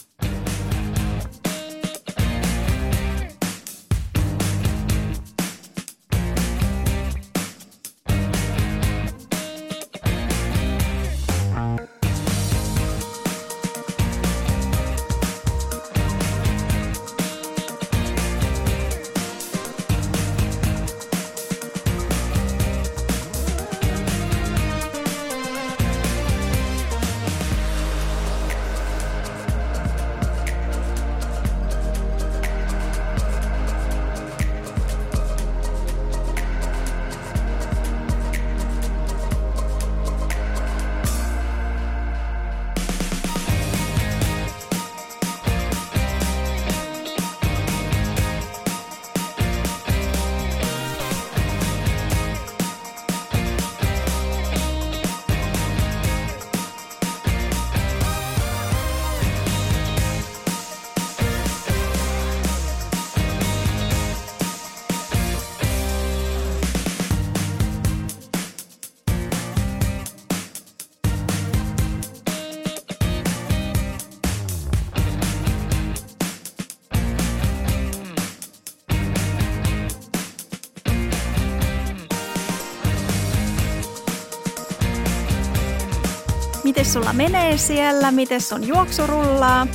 Miten 86.68 86.84
sulla 86.84 87.12
menee 87.12 87.58
siellä? 87.58 88.10
Miten 88.10 88.40
sun 88.40 88.66
juoksurullaa? 88.66 89.66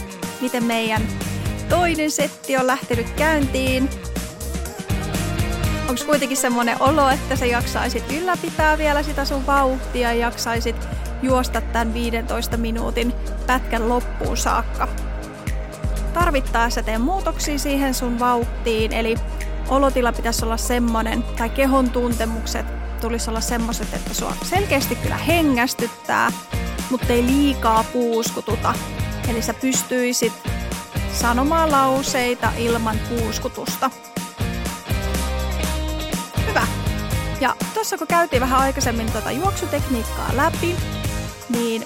Miten 0.41 0.63
meidän 0.63 1.01
toinen 1.69 2.11
setti 2.11 2.57
on 2.57 2.67
lähtenyt 2.67 3.09
käyntiin? 3.09 3.89
Onko 5.89 6.01
kuitenkin 6.05 6.37
semmoinen 6.37 6.81
olo, 6.81 7.09
että 7.09 7.35
sä 7.35 7.45
jaksaisit 7.45 8.11
ylläpitää 8.11 8.77
vielä 8.77 9.03
sitä 9.03 9.25
sun 9.25 9.45
vauhtia 9.45 10.13
ja 10.13 10.19
jaksaisit 10.19 10.75
juosta 11.21 11.61
tämän 11.61 11.93
15 11.93 12.57
minuutin 12.57 13.13
pätkän 13.47 13.89
loppuun 13.89 14.37
saakka? 14.37 14.87
Tarvittaessa 16.13 16.83
tee 16.83 16.97
muutoksia 16.97 17.59
siihen 17.59 17.93
sun 17.93 18.19
vauhtiin, 18.19 18.93
eli 18.93 19.15
olotila 19.69 20.11
pitäisi 20.11 20.45
olla 20.45 20.57
semmoinen, 20.57 21.23
tai 21.23 21.49
kehon 21.49 21.89
tuntemukset 21.89 22.65
tulisi 23.01 23.29
olla 23.29 23.41
semmoiset, 23.41 23.93
että 23.93 24.13
sua 24.13 24.33
selkeästi 24.43 24.95
kyllä 24.95 25.17
hengästyttää, 25.17 26.31
mutta 26.93 27.13
ei 27.13 27.25
liikaa 27.25 27.83
puuskututa. 27.83 28.73
Eli 29.29 29.41
sä 29.41 29.53
pystyisit 29.53 30.33
sanomaan 31.13 31.71
lauseita 31.71 32.51
ilman 32.57 32.99
puuskutusta. 33.09 33.91
Hyvä. 36.47 36.67
Ja 37.41 37.55
tuossa 37.73 37.97
kun 37.97 38.07
käytiin 38.07 38.41
vähän 38.41 38.59
aikaisemmin 38.59 39.11
tuota 39.11 39.31
juoksutekniikkaa 39.31 40.29
läpi, 40.35 40.75
niin 41.49 41.85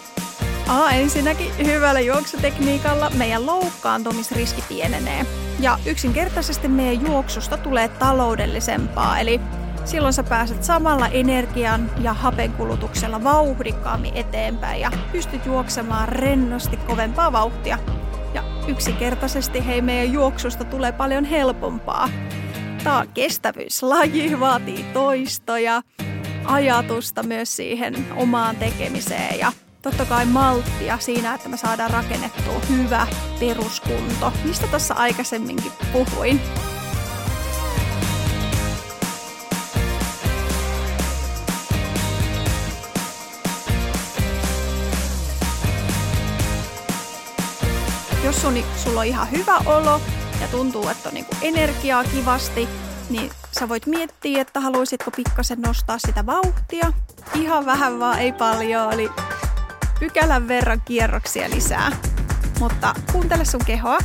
A, 0.67 0.89
ensinnäkin 0.89 1.57
hyvällä 1.57 1.99
juoksutekniikalla 1.99 3.09
meidän 3.09 3.45
loukkaantumisriski 3.45 4.63
pienenee. 4.69 5.25
Ja 5.59 5.79
yksinkertaisesti 5.85 6.67
meidän 6.67 7.05
juoksusta 7.05 7.57
tulee 7.57 7.87
taloudellisempaa, 7.87 9.19
eli 9.19 9.41
Silloin 9.87 10.13
sä 10.13 10.23
pääset 10.23 10.63
samalla 10.63 11.07
energian 11.07 11.91
ja 12.01 12.13
hapenkulutuksella 12.13 13.23
vauhdikkaammin 13.23 14.17
eteenpäin 14.17 14.81
ja 14.81 14.91
pystyt 15.11 15.45
juoksemaan 15.45 16.09
rennosti 16.09 16.77
kovempaa 16.77 17.31
vauhtia. 17.31 17.79
Ja 18.33 18.43
yksinkertaisesti 18.67 19.65
hei 19.65 19.81
meidän 19.81 20.13
juoksusta 20.13 20.63
tulee 20.63 20.91
paljon 20.91 21.25
helpompaa. 21.25 22.09
Tämä 22.83 22.99
on 22.99 23.07
kestävyyslaji, 23.13 24.39
vaatii 24.39 24.85
toistoja, 24.93 25.81
ajatusta 26.45 27.23
myös 27.23 27.55
siihen 27.55 27.95
omaan 28.15 28.55
tekemiseen 28.55 29.39
ja 29.39 29.51
totta 29.81 30.05
kai 30.05 30.25
malttia 30.25 30.97
siinä, 30.99 31.33
että 31.33 31.49
me 31.49 31.57
saadaan 31.57 31.91
rakennettua 31.91 32.61
hyvä 32.69 33.07
peruskunto, 33.39 34.33
mistä 34.45 34.67
tuossa 34.67 34.93
aikaisemminkin 34.93 35.71
puhuin. 35.93 36.41
Jos 48.55 48.65
sun, 48.65 48.83
sulla 48.83 48.99
on 48.99 49.05
ihan 49.05 49.31
hyvä 49.31 49.57
olo 49.65 50.01
ja 50.41 50.47
tuntuu, 50.47 50.89
että 50.89 51.09
on 51.09 51.15
niinku 51.15 51.35
energiaa 51.41 52.03
kivasti, 52.03 52.69
niin 53.09 53.31
sä 53.59 53.69
voit 53.69 53.85
miettiä, 53.85 54.41
että 54.41 54.59
haluaisitko 54.59 55.11
pikkasen 55.11 55.61
nostaa 55.61 55.97
sitä 55.99 56.25
vauhtia. 56.25 56.93
Ihan 57.33 57.65
vähän 57.65 57.99
vaan, 57.99 58.19
ei 58.19 58.31
paljon, 58.31 58.93
eli 58.93 59.09
pykälän 59.99 60.47
verran 60.47 60.81
kierroksia 60.85 61.49
lisää. 61.49 61.91
Mutta 62.59 62.93
kuuntele 63.11 63.45
sun 63.45 63.65
kehoa 63.65 63.97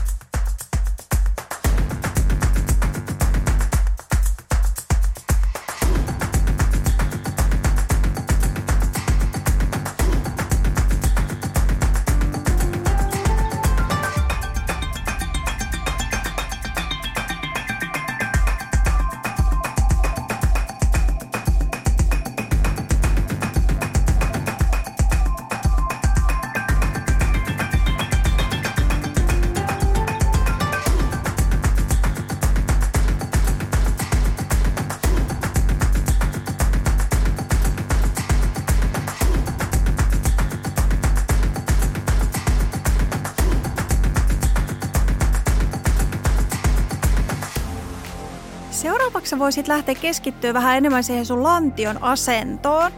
sä 48.73 49.39
voisit 49.39 49.69
lähteä 49.69 49.95
keskittyä 49.95 50.55
vähän 50.55 50.77
enemmän 50.77 51.05
siihen 51.05 51.27
sun 51.27 51.43
lantion 51.43 52.03
asentoon. 52.03 52.93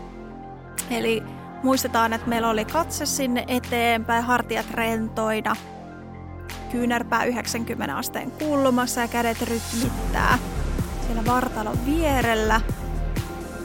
Eli 0.90 1.22
muistetaan, 1.62 2.12
että 2.12 2.28
meillä 2.28 2.50
oli 2.50 2.64
katse 2.64 3.06
sinne 3.06 3.44
eteenpäin, 3.48 4.24
hartiat 4.24 4.70
rentoina, 4.70 5.56
kyynärpää 6.70 7.24
90 7.24 7.96
asteen 7.96 8.30
kulmassa 8.30 9.00
ja 9.00 9.08
kädet 9.08 9.42
rytmittää 9.42 10.38
siellä 11.06 11.24
vartalon 11.26 11.86
vierellä. 11.86 12.60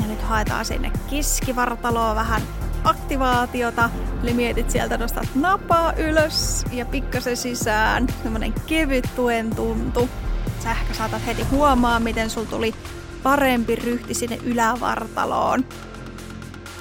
Ja 0.01 0.07
nyt 0.07 0.21
haetaan 0.21 0.65
sinne 0.65 0.91
keskivartaloa 1.09 2.15
vähän 2.15 2.41
aktivaatiota. 2.83 3.89
Eli 4.23 4.33
mietit 4.33 4.71
sieltä 4.71 4.97
nostat 4.97 5.27
napaa 5.35 5.93
ylös 5.93 6.65
ja 6.71 6.85
pikkasen 6.85 7.37
sisään. 7.37 8.07
Semmonen 8.23 8.53
kevyt 8.67 9.09
tuen 9.15 9.55
tuntu. 9.55 10.09
Sä 10.63 10.71
ehkä 10.71 10.93
saatat 10.93 11.25
heti 11.25 11.43
huomaa, 11.43 11.99
miten 11.99 12.29
sul 12.29 12.43
tuli 12.43 12.75
parempi 13.23 13.75
ryhti 13.75 14.13
sinne 14.13 14.39
ylävartaloon. 14.43 15.65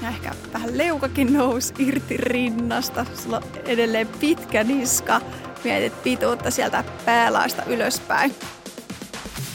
Ja 0.02 0.08
ehkä 0.08 0.34
vähän 0.52 0.78
leukakin 0.78 1.32
nousi 1.32 1.74
irti 1.78 2.16
rinnasta. 2.16 3.06
Sulla 3.22 3.36
on 3.36 3.42
edelleen 3.64 4.08
pitkä 4.20 4.64
niska. 4.64 5.20
Mietit 5.64 6.02
pituutta 6.02 6.50
sieltä 6.50 6.84
päälaista 7.04 7.62
ylöspäin. 7.64 8.34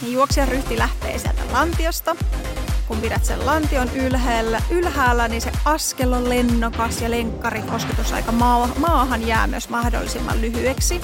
Ja 0.01 0.09
juoksijan 0.09 0.47
ryhti 0.47 0.77
lähtee 0.77 1.17
sieltä 1.17 1.41
lantiosta. 1.51 2.15
Kun 2.87 2.97
pidät 2.97 3.25
sen 3.25 3.45
lantion 3.45 3.89
ylhäällä, 3.95 4.61
ylhäällä 4.69 5.27
niin 5.27 5.41
se 5.41 5.51
askel 5.65 6.13
on 6.13 6.29
lennokas 6.29 7.01
ja 7.01 7.11
lenkkarin 7.11 7.63
kosketusaika 7.63 8.31
maahan 8.77 9.27
jää 9.27 9.47
myös 9.47 9.69
mahdollisimman 9.69 10.41
lyhyeksi. 10.41 11.01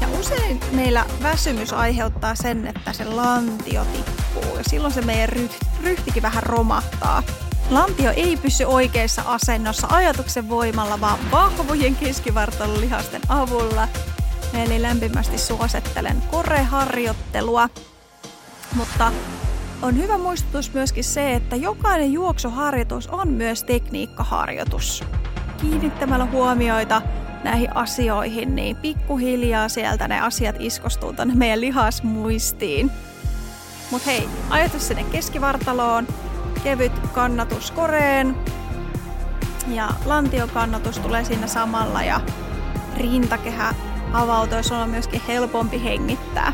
Ja 0.00 0.08
usein 0.20 0.60
meillä 0.72 1.04
väsymys 1.22 1.72
aiheuttaa 1.72 2.34
sen, 2.34 2.66
että 2.66 2.92
se 2.92 3.04
lantio 3.04 3.84
tippuu 3.84 4.56
ja 4.56 4.64
silloin 4.64 4.94
se 4.94 5.00
meidän 5.00 5.28
ryhtikin 5.82 6.22
vähän 6.22 6.42
romahtaa. 6.42 7.22
Lantio 7.70 8.12
ei 8.16 8.36
pysy 8.36 8.64
oikeassa 8.64 9.22
asennossa 9.26 9.86
ajatuksen 9.90 10.48
voimalla, 10.48 11.00
vaan 11.00 11.18
vahvojen 11.30 11.96
keskivartalon 11.96 12.80
lihasten 12.80 13.20
avulla. 13.28 13.88
Eli 14.54 14.82
lämpimästi 14.82 15.38
suosittelen 15.38 16.22
koreharjoittelua. 16.30 17.68
Mutta 18.74 19.12
on 19.82 19.96
hyvä 19.96 20.18
muistutus 20.18 20.72
myöskin 20.72 21.04
se, 21.04 21.34
että 21.34 21.56
jokainen 21.56 22.12
juoksuharjoitus 22.12 23.06
on 23.06 23.28
myös 23.28 23.64
tekniikkaharjoitus. 23.64 25.04
Kiinnittämällä 25.60 26.24
huomioita 26.24 27.02
näihin 27.44 27.76
asioihin, 27.76 28.54
niin 28.54 28.76
pikkuhiljaa 28.76 29.68
sieltä 29.68 30.08
ne 30.08 30.20
asiat 30.20 30.56
iskostuu 30.58 31.12
tänne 31.12 31.34
meidän 31.34 31.60
lihasmuistiin. 31.60 32.90
Mutta 33.90 34.10
hei, 34.10 34.28
ajatus 34.50 34.88
sinne 34.88 35.04
keskivartaloon, 35.04 36.06
kevyt 36.64 36.92
kannatus 36.98 37.70
koreen 37.70 38.36
ja 39.68 39.88
lantiokannatus 40.04 40.98
tulee 40.98 41.24
siinä 41.24 41.46
samalla 41.46 42.02
ja 42.02 42.20
rintakehä 42.96 43.74
avautuu, 44.12 44.58
on 44.82 44.90
myöskin 44.90 45.22
helpompi 45.28 45.84
hengittää. 45.84 46.52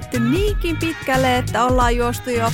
Edetty 0.00 0.20
niinkin 0.20 0.76
pitkälle, 0.76 1.36
että 1.36 1.64
ollaan 1.64 1.96
juostu 1.96 2.30
jo 2.30 2.52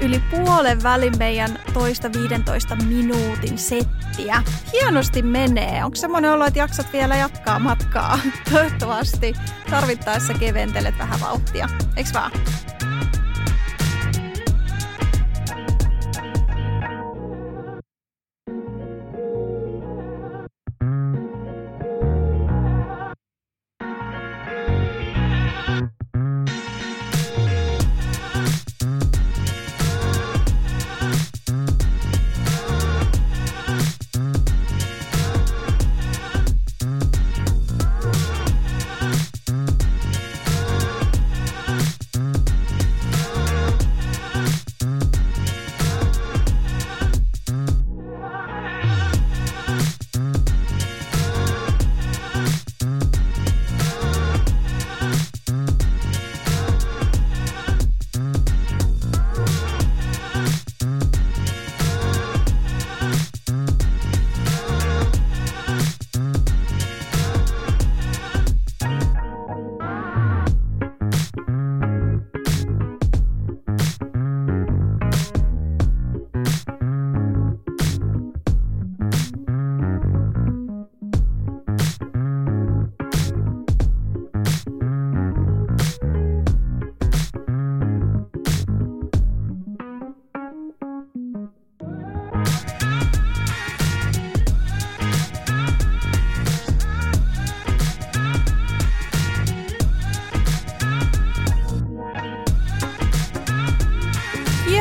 yli 0.00 0.22
puolen 0.30 0.82
välin 0.82 1.18
meidän 1.18 1.58
toista 1.72 2.12
15 2.12 2.76
minuutin 2.76 3.58
settiä. 3.58 4.42
Hienosti 4.72 5.22
menee. 5.22 5.84
Onko 5.84 5.96
semmoinen 5.96 6.32
olo, 6.32 6.46
että 6.46 6.58
jaksat 6.58 6.92
vielä 6.92 7.16
jatkaa 7.16 7.58
matkaa? 7.58 8.18
Toivottavasti 8.52 9.34
tarvittaessa 9.70 10.34
keventelet 10.34 10.98
vähän 10.98 11.20
vauhtia. 11.20 11.68
Eiks 11.96 12.12
vaan? 12.14 12.30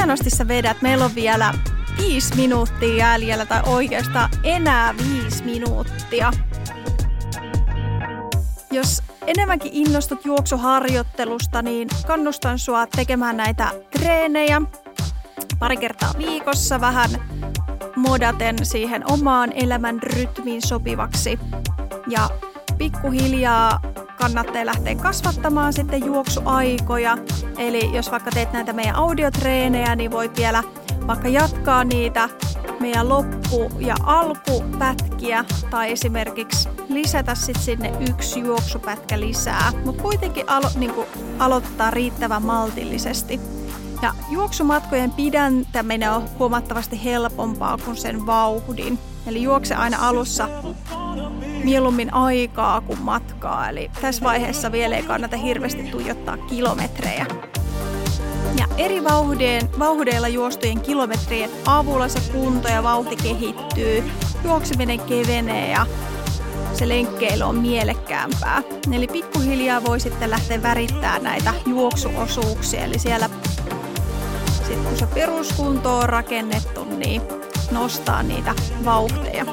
Hienosti 0.06 0.30
sä 0.30 0.48
vedät. 0.48 0.82
Meillä 0.82 1.06
on 1.06 1.16
vielä 1.16 1.54
viisi 1.98 2.36
minuuttia 2.36 2.96
jäljellä, 2.96 3.46
tai 3.46 3.62
oikeastaan 3.66 4.30
enää 4.44 4.96
viisi 4.98 5.44
minuuttia. 5.44 6.32
Jos 8.72 9.02
enemmänkin 9.28 9.74
innostut 9.74 10.26
juoksuharjoittelusta, 10.26 11.62
niin 11.62 11.88
kannustan 12.08 12.60
sua 12.60 12.88
tekemään 12.88 13.38
näitä 13.38 13.72
treenejä 13.92 14.62
pari 15.60 15.78
kertaa 15.78 16.14
viikossa 16.18 16.82
vähän 16.82 17.10
modaten 17.96 18.66
siihen 18.66 19.12
omaan 19.12 19.52
elämän 19.56 20.04
rytmiin 20.04 20.68
sopivaksi. 20.68 21.40
Ja 22.08 22.30
pikkuhiljaa 22.78 23.80
kannattaa 24.26 24.66
lähteä 24.66 24.96
kasvattamaan 24.96 25.74
sitten 25.74 26.06
juoksuaikoja. 26.06 27.18
Eli 27.58 27.96
jos 27.96 28.12
vaikka 28.12 28.32
teet 28.32 28.54
näitä 28.54 28.74
meidän 28.74 28.96
audiotreenejä, 28.96 29.96
niin 29.96 30.12
voit 30.12 30.38
vielä 30.38 30.64
vaikka 31.08 31.28
jatkaa 31.28 31.84
niitä 31.84 32.30
meidän 32.80 33.10
loppu- 33.10 33.72
ja 33.80 33.96
alkupätkiä 34.04 35.46
tai 35.70 35.92
esimerkiksi 35.92 36.70
lisätä 36.90 37.36
sit 37.36 37.58
sinne 37.60 37.94
yksi 38.10 38.40
juoksupätkä 38.40 39.20
lisää, 39.20 39.72
mutta 39.86 40.02
kuitenkin 40.02 40.50
alo- 40.50 40.80
niin 40.80 40.94
aloittaa 41.40 41.92
riittävän 41.92 42.44
maltillisesti. 42.44 43.40
Ja 44.02 44.14
juoksumatkojen 44.30 45.12
pidäntäminen 45.12 46.12
on 46.12 46.24
huomattavasti 46.40 47.04
helpompaa 47.04 47.78
kuin 47.78 47.98
sen 47.98 48.26
vauhdin. 48.26 49.00
Eli 49.28 49.44
juokse 49.44 49.76
aina 49.76 50.08
alussa 50.08 50.50
mieluummin 51.64 52.14
aikaa 52.14 52.82
kuin 52.82 53.02
matkaa. 53.02 53.70
Eli 53.70 53.92
tässä 54.02 54.24
vaiheessa 54.24 54.72
vielä 54.72 54.96
ei 54.96 55.04
kannata 55.04 55.38
hirveästi 55.38 55.84
tuijottaa 55.84 56.38
kilometrejä. 56.38 57.26
Ja 58.60 58.68
eri 58.78 59.04
vauhdeen, 59.04 59.70
vauhdeilla 59.80 60.28
juostujen 60.28 60.82
kilometrien 60.82 61.50
avulla 61.66 62.08
se 62.08 62.20
kunto 62.32 62.68
ja 62.68 62.84
vauhti 62.84 63.16
kehittyy, 63.16 64.04
juokseminen 64.44 65.00
kevenee 65.00 65.72
ja 65.72 65.86
se 66.74 66.90
lenkkeily 66.90 67.44
on 67.44 67.56
mielekkäämpää. 67.56 68.64
Eli 68.92 69.08
pikkuhiljaa 69.08 69.84
voi 69.84 70.00
sitten 70.00 70.30
lähteä 70.30 70.64
värittämään 70.64 71.24
näitä 71.24 71.54
juoksuosuuksia. 71.66 72.84
Eli 72.84 73.00
siellä 73.00 73.30
sit 74.68 74.78
kun 74.78 74.98
se 74.98 75.06
peruskunto 75.06 75.98
on 75.98 76.10
rakennettu, 76.10 76.84
niin 76.84 77.22
nostaa 77.72 78.24
niitä 78.24 78.56
vauhteja. 78.86 79.46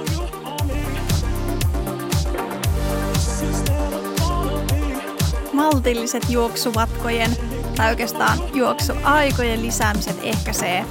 Maltilliset 5.53 6.31
juoksuvatkojen 6.31 7.31
tai 7.77 7.91
oikeastaan 7.91 8.39
juoksuaikojen 8.55 9.63
lisäämiset 9.63 10.19
ehkäisee 10.23 10.85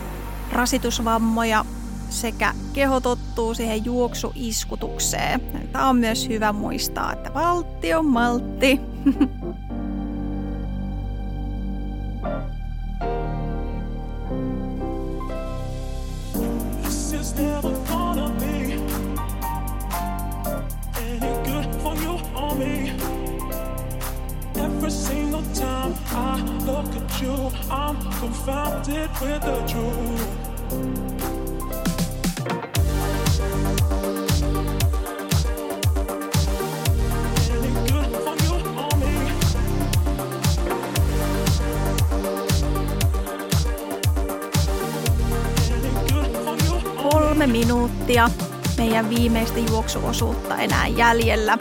rasitusvammoja 0.51 1.65
sekä 2.09 2.53
keho 2.73 2.99
tottuu 2.99 3.53
siihen 3.53 3.85
juoksuiskutukseen. 3.85 5.41
Tämä 5.71 5.89
on 5.89 5.95
myös 5.95 6.29
hyvä 6.29 6.53
muistaa, 6.53 7.13
että 7.13 7.33
valtti 7.33 7.93
on 7.93 8.05
maltti. 8.05 8.79
meidän 49.01 49.21
viimeistä 49.21 49.59
juoksuosuutta 49.59 50.57
enää 50.57 50.87
jäljellä. 50.87 51.57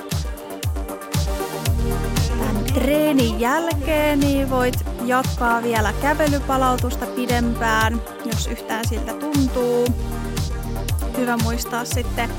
Tämän 2.29 2.65
treenin 2.75 3.41
jälkeen 3.41 4.21
niin 4.21 4.51
voit 4.51 4.75
jatkaa 5.05 5.63
vielä 5.63 5.93
kävelypalautusta 6.03 7.07
pidempään, 7.07 8.03
jos 8.27 8.47
yhtään 8.47 8.89
siltä 8.89 9.13
tuntuu. 9.13 9.87
Hyvä 11.17 11.37
muistaa 11.37 11.85
sitten 11.85 12.31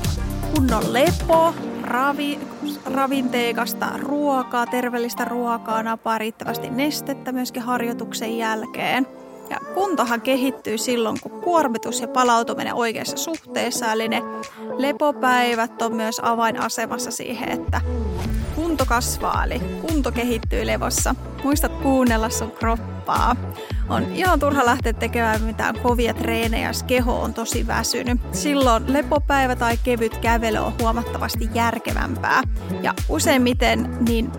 kunnon 0.54 0.92
lepo, 0.92 1.54
ravi, 1.82 2.38
ravinteikasta 2.84 3.88
ruokaa, 3.98 4.66
terveellistä 4.66 5.24
ruokaa, 5.24 5.82
napaa 5.82 6.18
riittävästi 6.18 6.70
nestettä 6.70 7.32
myöskin 7.32 7.62
harjoituksen 7.62 8.38
jälkeen. 8.38 9.06
Ja 9.52 9.58
kuntohan 9.74 10.20
kehittyy 10.20 10.78
silloin, 10.78 11.20
kun 11.20 11.40
kuormitus 11.40 12.00
ja 12.00 12.08
palautuminen 12.08 12.74
oikeassa 12.74 13.16
suhteessa, 13.16 13.92
eli 13.92 14.08
ne 14.08 14.22
lepopäivät 14.76 15.82
on 15.82 15.94
myös 15.94 16.20
avainasemassa 16.22 17.10
siihen, 17.10 17.48
että 17.48 17.80
kunto 18.54 18.84
kasvaa, 18.86 19.44
eli 19.44 19.58
kunto 19.58 20.12
kehittyy 20.12 20.66
levossa. 20.66 21.14
Muistat 21.44 21.72
kuunnella 21.82 22.30
sun 22.30 22.50
kroppaa. 22.50 23.36
On 23.88 24.12
ihan 24.12 24.40
turha 24.40 24.66
lähteä 24.66 24.92
tekemään 24.92 25.42
mitään 25.42 25.80
kovia 25.80 26.14
treenejä, 26.14 26.68
jos 26.68 26.82
keho 26.82 27.22
on 27.22 27.34
tosi 27.34 27.66
väsynyt. 27.66 28.20
Silloin 28.32 28.92
lepopäivä 28.92 29.56
tai 29.56 29.76
kevyt 29.84 30.16
kävely 30.16 30.58
on 30.58 30.72
huomattavasti 30.80 31.48
järkevämpää. 31.54 32.42
Ja 32.82 32.94
useimmiten 33.08 33.96
niin 34.08 34.32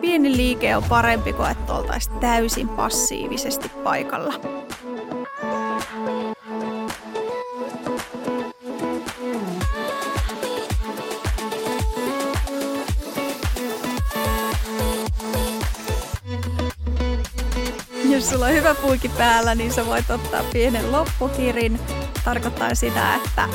pieni 0.00 0.36
liike 0.36 0.76
on 0.76 0.84
parempi 0.84 1.32
kuin 1.32 1.50
että 1.50 1.72
oltaisiin 1.72 2.18
täysin 2.18 2.68
passiivisesti 2.68 3.68
paikalla. 3.68 4.34
jos 18.10 18.30
sulla 18.30 18.46
on 18.46 18.52
hyvä 18.52 18.74
puiki 18.74 19.08
päällä, 19.08 19.54
niin 19.54 19.72
sä 19.72 19.86
voit 19.86 20.10
ottaa 20.10 20.42
pienen 20.52 20.92
loppukirin. 20.92 21.80
Tarkoittaa 22.24 22.74
sitä, 22.74 23.14
että 23.14 23.48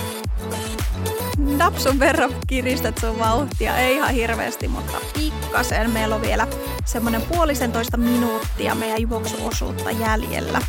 napsun 1.46 2.00
verran 2.00 2.34
kiristät 2.48 2.98
sun 2.98 3.20
vauhtia. 3.20 3.78
Ei 3.78 3.96
ihan 3.96 4.14
hirveästi, 4.14 4.68
mutta 4.68 4.98
pikkasen. 5.14 5.92
Meillä 5.92 6.16
on 6.16 6.22
vielä 6.22 6.48
semmoinen 6.86 7.22
puolisentoista 7.22 7.98
minuuttia 7.98 8.76
meidän 8.76 9.02
juoksuosuutta 9.02 9.92
jäljellä. 9.92 10.62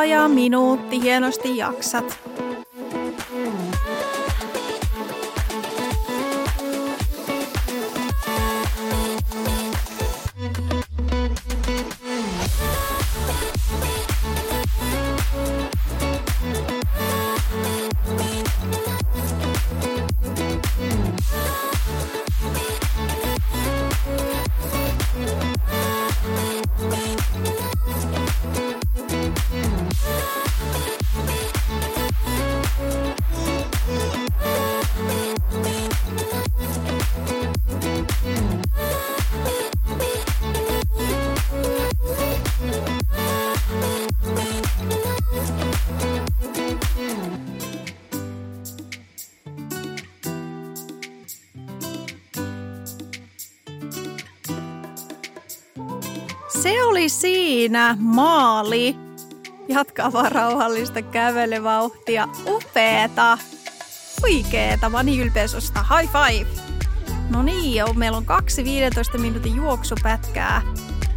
Vajaa 0.00 0.28
minuutti, 0.28 1.02
hienosti 1.02 1.56
jaksat. 1.56 2.29
Siinä 57.60 57.96
maali. 57.98 58.96
Jatkaa 59.68 60.12
vaan 60.12 60.32
rauhallista 60.32 61.02
kävelyvauhtia. 61.02 62.28
Upeeta. 62.46 63.38
Huikeeta. 64.22 64.90
Mä 64.90 65.02
niin 65.02 65.22
ylpeä 65.22 65.48
susta. 65.48 65.84
High 65.96 66.12
five. 66.12 66.50
No 67.30 67.42
niin, 67.42 67.74
jo, 67.74 67.92
meillä 67.92 68.18
on 68.18 68.24
kaksi 68.24 68.64
15 68.64 69.18
minuutin 69.18 69.56
juoksupätkää 69.56 70.62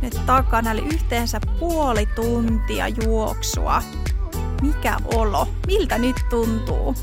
nyt 0.02 0.26
takana, 0.26 0.72
eli 0.72 0.82
yhteensä 0.82 1.40
puoli 1.60 2.06
tuntia 2.06 2.88
juoksua. 2.88 3.84
Mikä 4.62 4.98
olo? 5.16 5.48
Miltä 5.68 5.98
nyt 5.98 6.16
tuntuu? 6.30 6.96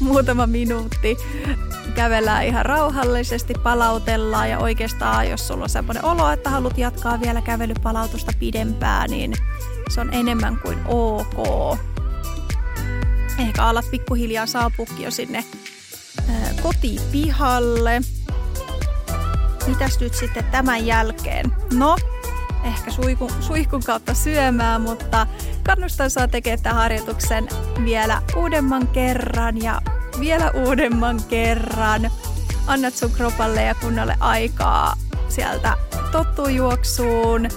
Muutama 0.00 0.46
minuutti 0.46 1.16
kävellään 2.02 2.46
ihan 2.46 2.66
rauhallisesti, 2.66 3.54
palautellaan 3.62 4.50
ja 4.50 4.58
oikeastaan 4.58 5.30
jos 5.30 5.48
sulla 5.48 5.62
on 5.62 5.68
sellainen 5.68 6.04
olo, 6.04 6.30
että 6.30 6.50
haluat 6.50 6.78
jatkaa 6.78 7.20
vielä 7.20 7.40
kävelypalautusta 7.40 8.32
pidempään, 8.38 9.10
niin 9.10 9.32
se 9.88 10.00
on 10.00 10.14
enemmän 10.14 10.58
kuin 10.62 10.78
ok. 10.86 11.78
Ehkä 13.38 13.64
alat 13.64 13.84
pikkuhiljaa 13.90 14.46
saapuukin 14.46 15.02
jo 15.02 15.10
sinne 15.10 15.44
kotipihalle. 16.62 18.00
Mitäs 19.66 20.00
nyt 20.00 20.14
sitten 20.14 20.44
tämän 20.44 20.86
jälkeen? 20.86 21.52
No, 21.72 21.96
ehkä 22.64 22.90
suihkun, 22.90 23.30
suihkun 23.40 23.82
kautta 23.82 24.14
syömään, 24.14 24.80
mutta 24.80 25.26
kannustan 25.66 26.10
saa 26.10 26.28
tekemään 26.28 26.62
tämän 26.62 26.78
harjoituksen 26.78 27.48
vielä 27.84 28.22
uudemman 28.36 28.88
kerran 28.88 29.62
ja 29.62 29.82
vielä 30.20 30.50
uudemman 30.50 31.20
kerran. 31.28 32.10
Annat 32.66 32.94
sun 32.94 33.10
kropalle 33.10 33.62
ja 33.62 33.74
kunnalle 33.74 34.16
aikaa 34.20 34.96
sieltä 35.28 35.76
tottuu 36.12 36.48
juoksuun 36.48 37.48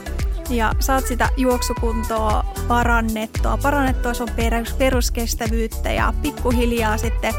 ja 0.49 0.73
saat 0.79 1.07
sitä 1.07 1.29
juoksukuntoa 1.37 2.45
parannettua. 2.67 3.57
Parannettua 3.57 4.13
sun 4.13 4.29
peruskestävyyttä 4.77 5.91
ja 5.91 6.13
pikkuhiljaa 6.21 6.97
sitten 6.97 7.33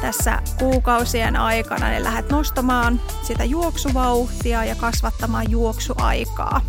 tässä 0.00 0.42
kuukausien 0.58 1.36
aikana 1.36 1.88
niin 1.88 2.04
lähdet 2.04 2.30
nostamaan 2.30 3.00
sitä 3.22 3.44
juoksuvauhtia 3.44 4.64
ja 4.64 4.74
kasvattamaan 4.74 5.50
juoksuaikaa. 5.50 6.60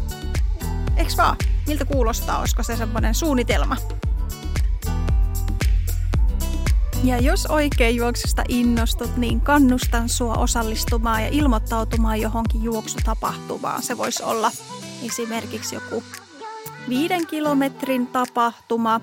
Eiks 0.98 1.18
vaan? 1.18 1.38
Miltä 1.68 1.86
kuulostaa? 1.86 2.40
Olisiko 2.40 2.64
se 2.64 2.78
semmoinen 2.78 3.16
suunnitelma? 3.16 3.78
Ja 7.04 7.18
jos 7.18 7.46
oikein 7.46 7.96
juoksusta 7.96 8.44
innostut, 8.50 9.18
niin 9.18 9.42
kannustan 9.42 10.10
sua 10.10 10.34
osallistumaan 10.34 11.24
ja 11.24 11.30
ilmoittautumaan 11.32 12.22
johonkin 12.22 12.64
juoksutapahtumaan. 12.64 13.84
Se 13.84 13.98
voisi 13.98 14.24
olla 14.24 14.52
esimerkiksi 15.06 15.76
joku 15.76 16.04
viiden 16.90 17.28
kilometrin 17.28 18.08
tapahtuma, 18.08 19.02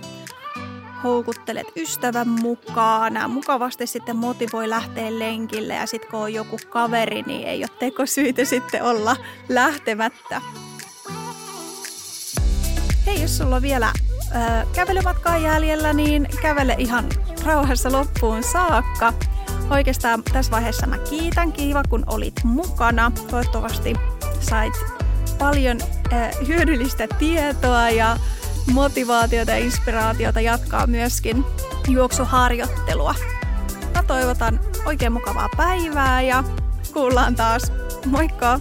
houkuttelet 1.04 1.66
ystävän 1.76 2.28
mukaan, 2.28 3.30
mukavasti 3.30 3.86
sitten 3.86 4.16
motivoi 4.16 4.68
lähteä 4.68 5.18
lenkille 5.18 5.74
ja 5.74 5.86
sitten 5.86 6.10
kun 6.10 6.20
on 6.20 6.34
joku 6.34 6.58
kaveri, 6.70 7.22
niin 7.22 7.48
ei 7.48 7.60
ole 7.60 7.78
tekosyitä 7.78 8.44
sitten 8.44 8.82
olla 8.82 9.16
lähtemättä. 9.48 10.42
Hei, 13.06 13.22
jos 13.22 13.36
sulla 13.36 13.56
on 13.56 13.62
vielä 13.62 13.92
ö, 14.34 14.66
kävelymatkaa 14.72 15.38
jäljellä, 15.38 15.92
niin 15.92 16.28
kävele 16.42 16.74
ihan 16.78 17.04
rauhassa 17.44 17.92
loppuun 17.92 18.42
saakka. 18.42 19.12
Oikeastaan 19.70 20.22
tässä 20.22 20.52
vaiheessa 20.52 20.86
mä 20.86 20.98
kiitän. 20.98 21.52
Kiva, 21.52 21.82
kun 21.88 22.04
olit 22.06 22.34
mukana. 22.44 23.12
Toivottavasti 23.30 23.94
sait 24.40 24.74
paljon 25.38 25.78
ö, 25.82 26.44
hyödyllistä 26.46 27.08
tietoa 27.18 27.90
ja 27.90 28.16
motivaatiota 28.72 29.50
ja 29.50 29.58
inspiraatiota 29.58 30.40
jatkaa 30.40 30.86
myöskin 30.86 31.44
juoksuharjoittelua. 31.88 33.14
Mä 33.94 34.02
toivotan 34.02 34.60
oikein 34.86 35.12
mukavaa 35.12 35.48
päivää 35.56 36.22
ja 36.22 36.44
kuullaan 36.92 37.34
taas. 37.34 37.72
Moikka! 38.06 38.60